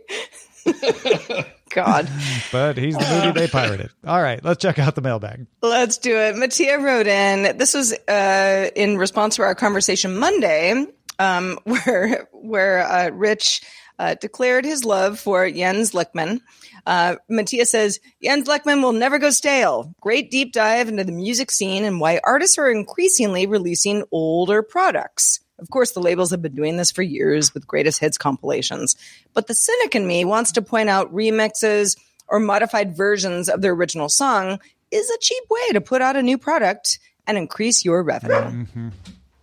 God. 1.73 2.09
but 2.51 2.77
he's 2.77 2.97
the 2.97 3.21
movie 3.25 3.39
they 3.39 3.47
pirated. 3.47 3.89
All 4.05 4.21
right, 4.21 4.43
let's 4.43 4.61
check 4.61 4.77
out 4.79 4.95
the 4.95 5.01
mailbag. 5.01 5.47
Let's 5.61 5.97
do 5.97 6.15
it. 6.15 6.35
Mattia 6.35 6.79
wrote 6.79 7.07
in. 7.07 7.57
This 7.57 7.73
was 7.73 7.93
uh, 8.07 8.69
in 8.75 8.97
response 8.97 9.37
to 9.37 9.41
our 9.43 9.55
conversation 9.55 10.17
Monday, 10.17 10.85
um, 11.19 11.59
where 11.63 12.27
where 12.33 12.85
uh, 12.87 13.09
Rich 13.11 13.61
uh, 13.99 14.15
declared 14.15 14.65
his 14.65 14.85
love 14.85 15.19
for 15.19 15.49
Jens 15.49 15.91
Lekman. 15.91 16.41
Uh, 16.85 17.15
Mattia 17.29 17.65
says 17.65 17.99
Jens 18.23 18.47
Lekman 18.47 18.81
will 18.81 18.93
never 18.93 19.19
go 19.19 19.29
stale. 19.29 19.93
Great 20.01 20.31
deep 20.31 20.53
dive 20.53 20.87
into 20.87 21.03
the 21.03 21.11
music 21.11 21.51
scene 21.51 21.83
and 21.83 21.99
why 21.99 22.19
artists 22.23 22.57
are 22.57 22.69
increasingly 22.69 23.45
releasing 23.45 24.03
older 24.11 24.63
products. 24.63 25.39
Of 25.59 25.69
course, 25.69 25.91
the 25.91 26.01
labels 26.01 26.31
have 26.31 26.41
been 26.41 26.55
doing 26.55 26.77
this 26.77 26.91
for 26.91 27.03
years 27.03 27.53
with 27.53 27.67
greatest 27.67 27.99
hits 27.99 28.17
compilations. 28.17 28.95
But 29.33 29.47
the 29.47 29.53
cynic 29.53 29.95
in 29.95 30.07
me 30.07 30.25
wants 30.25 30.53
to 30.53 30.61
point 30.61 30.89
out 30.89 31.13
remixes 31.13 31.97
or 32.27 32.39
modified 32.39 32.97
versions 32.97 33.47
of 33.47 33.61
the 33.61 33.67
original 33.67 34.09
song 34.09 34.59
is 34.89 35.09
a 35.09 35.17
cheap 35.19 35.43
way 35.49 35.73
to 35.73 35.81
put 35.81 36.01
out 36.01 36.15
a 36.15 36.23
new 36.23 36.37
product 36.37 36.99
and 37.27 37.37
increase 37.37 37.85
your 37.85 38.01
revenue. 38.01 38.33
Mm-hmm. 38.33 38.89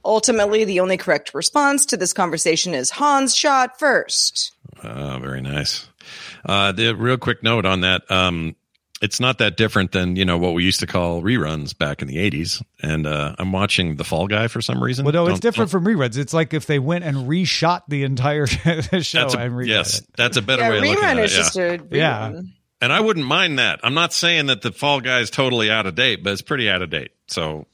Ultimately, 0.05 0.65
the 0.65 0.81
only 0.81 0.97
correct 0.97 1.35
response 1.35 1.87
to 1.87 1.97
this 1.97 2.13
conversation 2.13 2.75
is 2.75 2.91
Hans 2.91 3.35
shot 3.35 3.79
first. 3.79 4.53
Ah, 4.83 5.19
very 5.19 5.41
nice. 5.41 5.89
Uh, 6.45 6.73
the 6.73 6.95
real 6.95 7.17
quick 7.19 7.43
note 7.43 7.65
on 7.67 7.81
that. 7.83 8.09
Um, 8.11 8.55
it's 9.01 9.21
not 9.21 9.39
that 9.39 9.57
different 9.57 9.93
than 9.93 10.17
you 10.17 10.25
know 10.25 10.39
what 10.39 10.55
we 10.55 10.65
used 10.65 10.81
to 10.81 10.87
call 10.87 11.23
reruns 11.23 11.77
back 11.77 12.03
in 12.03 12.09
the 12.09 12.17
'80s. 12.17 12.61
And 12.83 13.07
uh, 13.07 13.37
I'm 13.39 13.53
watching 13.53 13.95
The 13.97 14.03
Fall 14.05 14.27
Guy 14.27 14.49
for 14.49 14.61
some 14.61 14.83
reason. 14.83 15.05
Well, 15.05 15.13
no, 15.15 15.23
it's 15.27 15.35
Don't- 15.39 15.41
different 15.53 15.71
don't- 15.71 15.85
from 15.85 15.95
reruns. 15.95 16.19
It's 16.19 16.35
like 16.35 16.53
if 16.53 16.67
they 16.67 16.79
went 16.81 17.05
and 17.05 17.17
reshot 17.29 17.83
the 17.87 18.03
entire 18.03 18.47
show 18.49 18.81
That's 18.81 19.15
a, 19.35 19.39
and 19.39 19.67
yes, 19.67 20.01
it. 20.01 20.07
that's 20.17 20.37
a 20.37 20.43
better 20.43 20.63
Yeah, 20.63 20.71
way 20.71 20.77
of 20.79 20.83
looking 20.85 20.97
rerun 21.05 21.05
at 21.05 21.19
it. 21.19 21.25
is 21.27 21.33
yeah. 21.33 21.39
just 21.39 21.57
a 21.57 21.61
rerun. 21.79 21.89
Yeah. 21.93 22.41
And 22.81 22.93
I 22.93 23.01
wouldn't 23.01 23.27
mind 23.27 23.59
that. 23.61 23.81
I'm 23.85 23.95
not 23.95 24.13
saying 24.13 24.47
that 24.47 24.63
the 24.63 24.73
Fall 24.73 25.01
Guy 25.01 25.21
is 25.21 25.31
totally 25.31 25.71
out 25.71 25.87
of 25.87 25.95
date, 25.95 26.23
but 26.25 26.33
it's 26.33 26.43
pretty 26.43 26.69
out 26.71 26.83
of 26.83 26.91
date. 26.91 27.11
So 27.29 27.67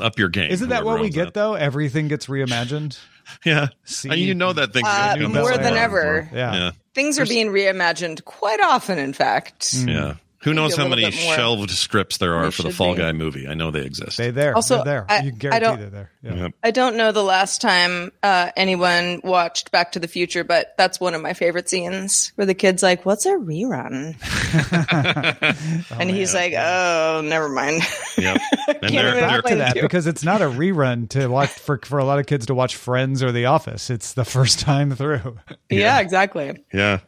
up 0.00 0.18
your 0.18 0.28
game. 0.28 0.50
Isn't 0.50 0.70
that 0.70 0.84
what 0.84 1.00
we 1.00 1.08
get 1.10 1.26
that. 1.26 1.34
though? 1.34 1.54
Everything 1.54 2.06
gets 2.08 2.26
reimagined. 2.26 2.98
Yeah. 3.44 3.68
See? 3.84 4.08
And 4.08 4.18
you 4.18 4.34
know 4.34 4.54
that 4.54 4.72
thing 4.72 4.84
Uh, 4.86 5.14
more 5.28 5.54
than 5.54 5.74
ever. 5.76 6.30
Yeah. 6.32 6.54
Yeah. 6.54 6.70
Things 6.98 7.18
are 7.20 7.26
being 7.26 7.48
reimagined 7.48 8.24
quite 8.24 8.60
often, 8.60 8.98
in 8.98 9.12
fact. 9.12 9.60
Mm. 9.72 9.88
Yeah. 9.88 10.14
Who 10.42 10.52
knows 10.54 10.76
how 10.76 10.86
many 10.88 11.08
shelved 11.10 11.70
scripts 11.70 12.18
there 12.18 12.34
are 12.34 12.50
for 12.50 12.62
the 12.62 12.70
Fall 12.70 12.94
be. 12.94 13.00
Guy 13.02 13.12
movie? 13.12 13.46
I 13.48 13.54
know 13.54 13.70
they 13.70 13.82
exist. 13.82 14.16
They 14.18 14.30
there. 14.30 14.54
Also, 14.54 14.76
They're 14.76 14.84
there. 14.84 15.06
I- 15.08 15.22
you 15.22 15.32
can 15.32 15.52
I 15.52 15.58
don't- 15.58 15.78
they're 15.80 15.90
there. 15.90 16.10
Yeah. 16.22 16.34
Yep. 16.34 16.52
I 16.62 16.70
don't 16.72 16.96
know 16.96 17.10
the 17.12 17.22
last 17.24 17.60
time 17.60 18.10
uh, 18.22 18.50
anyone 18.56 19.20
watched 19.22 19.70
Back 19.70 19.92
to 19.92 20.00
the 20.00 20.08
Future, 20.08 20.42
but 20.44 20.74
that's 20.76 20.98
one 21.00 21.14
of 21.14 21.22
my 21.22 21.34
favorite 21.34 21.68
scenes 21.68 22.32
where 22.36 22.46
the 22.46 22.54
kid's 22.54 22.82
like, 22.82 23.04
"What's 23.06 23.26
a 23.26 23.30
rerun?" 23.30 24.14
and 24.92 26.10
oh, 26.10 26.14
he's 26.14 26.34
like, 26.34 26.54
"Oh, 26.56 27.22
never 27.24 27.48
mind." 27.48 27.82
Yep. 28.18 28.40
And 28.66 28.80
Can't 28.80 28.80
they're, 28.80 29.08
even 29.08 29.14
they're, 29.14 29.20
Back 29.20 29.30
to 29.30 29.36
Explain 29.38 29.58
that 29.58 29.72
to 29.74 29.76
you. 29.76 29.82
because 29.82 30.08
it's 30.08 30.24
not 30.24 30.42
a 30.42 30.46
rerun 30.46 31.08
to 31.10 31.28
watch 31.28 31.50
for 31.50 31.78
for 31.84 31.98
a 31.98 32.04
lot 32.04 32.18
of 32.18 32.26
kids 32.26 32.46
to 32.46 32.54
watch 32.54 32.74
Friends 32.74 33.22
or 33.22 33.30
The 33.30 33.46
Office. 33.46 33.90
It's 33.90 34.14
the 34.14 34.24
first 34.24 34.58
time 34.60 34.94
through. 34.94 35.38
yeah, 35.70 36.00
exactly. 36.00 36.64
yeah. 36.72 36.98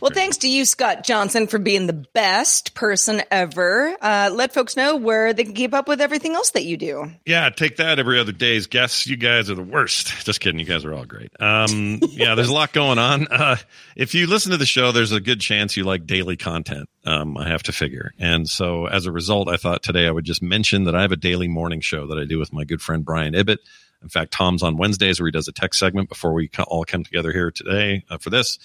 Well, 0.00 0.10
thanks 0.12 0.38
to 0.38 0.48
you, 0.48 0.64
Scott 0.64 1.04
Johnson, 1.04 1.46
for 1.46 1.58
being 1.58 1.86
the 1.86 1.92
best 1.92 2.74
person 2.74 3.22
ever. 3.30 3.94
Uh, 4.00 4.30
let 4.32 4.52
folks 4.52 4.76
know 4.76 4.96
where 4.96 5.32
they 5.32 5.44
can 5.44 5.54
keep 5.54 5.74
up 5.74 5.88
with 5.88 6.00
everything 6.00 6.34
else 6.34 6.50
that 6.50 6.64
you 6.64 6.76
do. 6.76 7.10
Yeah, 7.26 7.50
take 7.50 7.76
that 7.76 7.98
every 7.98 8.18
other 8.18 8.32
day's 8.32 8.66
guests. 8.66 9.06
You 9.06 9.16
guys 9.16 9.50
are 9.50 9.54
the 9.54 9.62
worst. 9.62 10.24
Just 10.24 10.40
kidding. 10.40 10.58
You 10.58 10.66
guys 10.66 10.84
are 10.84 10.94
all 10.94 11.04
great. 11.04 11.32
Um, 11.40 12.00
yeah, 12.10 12.34
there's 12.34 12.48
a 12.48 12.54
lot 12.54 12.72
going 12.72 12.98
on. 12.98 13.28
Uh, 13.28 13.56
if 13.96 14.14
you 14.14 14.26
listen 14.26 14.52
to 14.52 14.58
the 14.58 14.66
show, 14.66 14.92
there's 14.92 15.12
a 15.12 15.20
good 15.20 15.40
chance 15.40 15.76
you 15.76 15.84
like 15.84 16.06
daily 16.06 16.36
content. 16.36 16.88
Um, 17.04 17.36
I 17.36 17.48
have 17.48 17.62
to 17.64 17.72
figure. 17.72 18.12
And 18.18 18.48
so 18.48 18.86
as 18.86 19.06
a 19.06 19.12
result, 19.12 19.48
I 19.48 19.56
thought 19.56 19.82
today 19.82 20.06
I 20.06 20.10
would 20.10 20.24
just 20.24 20.42
mention 20.42 20.84
that 20.84 20.94
I 20.94 21.02
have 21.02 21.12
a 21.12 21.16
daily 21.16 21.48
morning 21.48 21.80
show 21.80 22.06
that 22.06 22.18
I 22.18 22.24
do 22.24 22.38
with 22.38 22.52
my 22.52 22.64
good 22.64 22.80
friend 22.80 23.04
Brian 23.04 23.34
Ibbott. 23.34 23.58
In 24.02 24.08
fact, 24.08 24.32
Tom's 24.32 24.62
on 24.62 24.76
Wednesdays 24.76 25.18
where 25.18 25.26
he 25.26 25.32
does 25.32 25.48
a 25.48 25.52
tech 25.52 25.74
segment 25.74 26.08
before 26.08 26.34
we 26.34 26.50
all 26.66 26.84
come 26.84 27.04
together 27.04 27.32
here 27.32 27.50
today 27.50 28.04
uh, 28.10 28.18
for 28.18 28.30
this. 28.30 28.58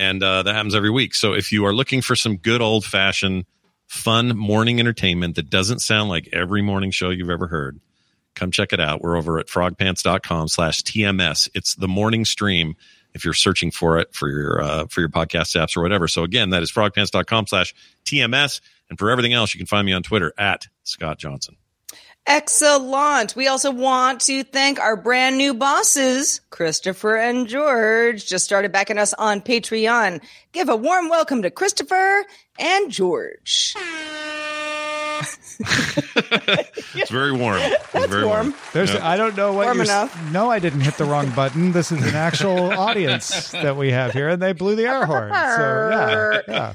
And 0.00 0.22
uh, 0.22 0.44
that 0.44 0.54
happens 0.54 0.74
every 0.74 0.88
week. 0.88 1.14
So 1.14 1.34
if 1.34 1.52
you 1.52 1.66
are 1.66 1.74
looking 1.74 2.00
for 2.00 2.16
some 2.16 2.38
good 2.38 2.62
old 2.62 2.86
fashioned, 2.86 3.44
fun 3.86 4.34
morning 4.34 4.80
entertainment 4.80 5.36
that 5.36 5.50
doesn't 5.50 5.80
sound 5.80 6.08
like 6.08 6.26
every 6.32 6.62
morning 6.62 6.90
show 6.90 7.10
you've 7.10 7.28
ever 7.28 7.48
heard, 7.48 7.80
come 8.34 8.50
check 8.50 8.72
it 8.72 8.80
out. 8.80 9.02
We're 9.02 9.18
over 9.18 9.38
at 9.38 9.48
frogpants.com 9.48 10.48
slash 10.48 10.82
TMS. 10.84 11.50
It's 11.52 11.74
the 11.74 11.86
morning 11.86 12.24
stream 12.24 12.76
if 13.12 13.26
you're 13.26 13.34
searching 13.34 13.70
for 13.70 13.98
it 13.98 14.14
for 14.14 14.30
your 14.30 14.62
uh, 14.62 14.86
for 14.86 15.00
your 15.00 15.10
podcast 15.10 15.54
apps 15.60 15.76
or 15.76 15.82
whatever. 15.82 16.08
So 16.08 16.24
again, 16.24 16.48
that 16.50 16.62
is 16.62 16.72
frogpants.com 16.72 17.48
slash 17.48 17.74
TMS. 18.06 18.62
And 18.88 18.98
for 18.98 19.10
everything 19.10 19.34
else, 19.34 19.52
you 19.52 19.58
can 19.58 19.66
find 19.66 19.84
me 19.84 19.92
on 19.92 20.02
Twitter 20.02 20.32
at 20.38 20.66
Scott 20.82 21.18
Johnson. 21.18 21.56
Excellent. 22.26 23.34
We 23.34 23.48
also 23.48 23.70
want 23.72 24.20
to 24.22 24.44
thank 24.44 24.78
our 24.78 24.96
brand 24.96 25.36
new 25.36 25.52
bosses, 25.54 26.40
Christopher 26.50 27.16
and 27.16 27.48
George, 27.48 28.26
just 28.26 28.44
started 28.44 28.70
backing 28.72 28.98
us 28.98 29.12
on 29.14 29.40
Patreon. 29.40 30.20
Give 30.52 30.68
a 30.68 30.76
warm 30.76 31.08
welcome 31.08 31.42
to 31.42 31.50
Christopher 31.50 32.24
and 32.58 32.90
George. 32.90 33.74
It's 36.94 37.10
very 37.10 37.32
warm. 37.32 37.58
It's 37.60 38.06
very 38.06 38.24
warm. 38.24 38.54
There's, 38.72 38.94
I 38.94 39.18
don't 39.18 39.36
know 39.36 39.52
what 39.52 39.66
Warm 39.66 39.76
you're. 39.76 39.82
s- 39.84 39.90
enough. 39.90 40.32
No, 40.32 40.50
I 40.50 40.58
didn't 40.58 40.80
hit 40.80 40.94
the 40.94 41.04
wrong 41.04 41.30
button. 41.30 41.72
This 41.72 41.92
is 41.92 42.02
an 42.06 42.14
actual 42.14 42.72
audience 42.78 43.50
that 43.52 43.76
we 43.76 43.90
have 43.90 44.12
here, 44.12 44.30
and 44.30 44.40
they 44.40 44.52
blew 44.54 44.74
the 44.76 44.86
air 44.86 45.04
horn. 45.04 45.30
So 45.30 45.90
yeah, 45.92 46.40
yeah. 46.48 46.72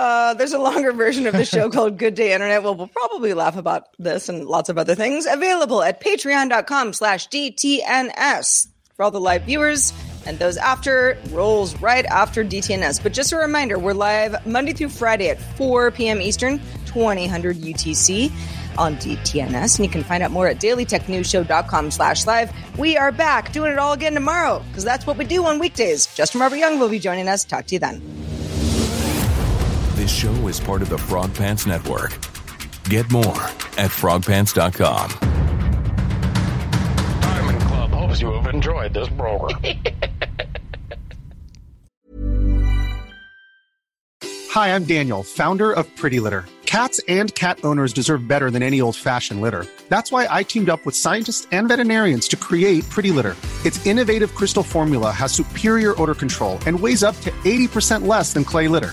Uh, 0.00 0.32
there's 0.32 0.54
a 0.54 0.58
longer 0.58 0.92
version 0.92 1.26
of 1.26 1.34
the 1.34 1.44
show 1.44 1.68
called 1.74 1.98
Good 1.98 2.14
Day 2.14 2.32
Internet. 2.32 2.62
Well, 2.62 2.74
we'll 2.74 2.86
probably 2.86 3.34
laugh 3.34 3.58
about 3.58 3.88
this 3.98 4.30
and 4.30 4.46
lots 4.46 4.70
of 4.70 4.78
other 4.78 4.94
things. 4.94 5.26
Available 5.26 5.82
at 5.82 6.02
patreon.com 6.02 6.94
slash 6.94 7.28
DTNS. 7.28 8.68
For 8.94 9.02
all 9.02 9.10
the 9.10 9.20
live 9.20 9.42
viewers 9.42 9.92
and 10.24 10.38
those 10.38 10.56
after, 10.56 11.18
rolls 11.32 11.78
right 11.82 12.06
after 12.06 12.42
DTNS. 12.42 13.02
But 13.02 13.12
just 13.12 13.32
a 13.32 13.36
reminder, 13.36 13.78
we're 13.78 13.92
live 13.92 14.46
Monday 14.46 14.72
through 14.72 14.88
Friday 14.88 15.28
at 15.28 15.38
4 15.38 15.90
p.m. 15.90 16.22
Eastern, 16.22 16.62
2000 16.86 17.28
UTC 17.62 18.32
on 18.78 18.96
DTNS. 18.96 19.76
And 19.76 19.84
you 19.84 19.90
can 19.90 20.02
find 20.02 20.22
out 20.22 20.30
more 20.30 20.46
at 20.48 20.56
dailytechnewsshow.com 20.60 21.90
slash 21.90 22.26
live. 22.26 22.50
We 22.78 22.96
are 22.96 23.12
back 23.12 23.52
doing 23.52 23.72
it 23.72 23.78
all 23.78 23.92
again 23.92 24.14
tomorrow 24.14 24.64
because 24.68 24.84
that's 24.84 25.06
what 25.06 25.18
we 25.18 25.26
do 25.26 25.44
on 25.44 25.58
weekdays. 25.58 26.06
Justin 26.14 26.40
Robert 26.40 26.56
Young 26.56 26.78
will 26.78 26.88
be 26.88 26.98
joining 26.98 27.28
us. 27.28 27.44
Talk 27.44 27.66
to 27.66 27.74
you 27.74 27.80
then. 27.80 28.39
This 30.10 30.18
show 30.18 30.48
is 30.48 30.58
part 30.58 30.82
of 30.82 30.88
the 30.88 30.98
Frog 30.98 31.32
Pants 31.34 31.66
Network. 31.68 32.10
Get 32.88 33.08
more 33.12 33.44
at 33.78 33.92
frogpants.com. 33.92 35.10
Diamond 37.20 37.60
Club 37.60 37.90
hopes 37.92 38.20
you 38.20 38.32
have 38.32 38.52
enjoyed 38.52 38.92
this 38.92 39.08
program. 39.10 39.62
Hi, 44.50 44.74
I'm 44.74 44.82
Daniel, 44.82 45.22
founder 45.22 45.70
of 45.70 45.86
Pretty 45.94 46.18
Litter. 46.18 46.44
Cats 46.66 47.00
and 47.06 47.32
cat 47.36 47.60
owners 47.62 47.92
deserve 47.92 48.26
better 48.26 48.50
than 48.50 48.64
any 48.64 48.80
old 48.80 48.96
fashioned 48.96 49.40
litter. 49.40 49.64
That's 49.90 50.10
why 50.10 50.26
I 50.28 50.42
teamed 50.42 50.70
up 50.70 50.84
with 50.84 50.96
scientists 50.96 51.46
and 51.52 51.68
veterinarians 51.68 52.26
to 52.28 52.36
create 52.36 52.82
Pretty 52.90 53.12
Litter. 53.12 53.36
Its 53.64 53.86
innovative 53.86 54.34
crystal 54.34 54.64
formula 54.64 55.12
has 55.12 55.30
superior 55.30 55.94
odor 56.02 56.16
control 56.16 56.58
and 56.66 56.80
weighs 56.80 57.04
up 57.04 57.14
to 57.20 57.30
80% 57.44 58.08
less 58.08 58.32
than 58.32 58.44
clay 58.44 58.66
litter. 58.66 58.92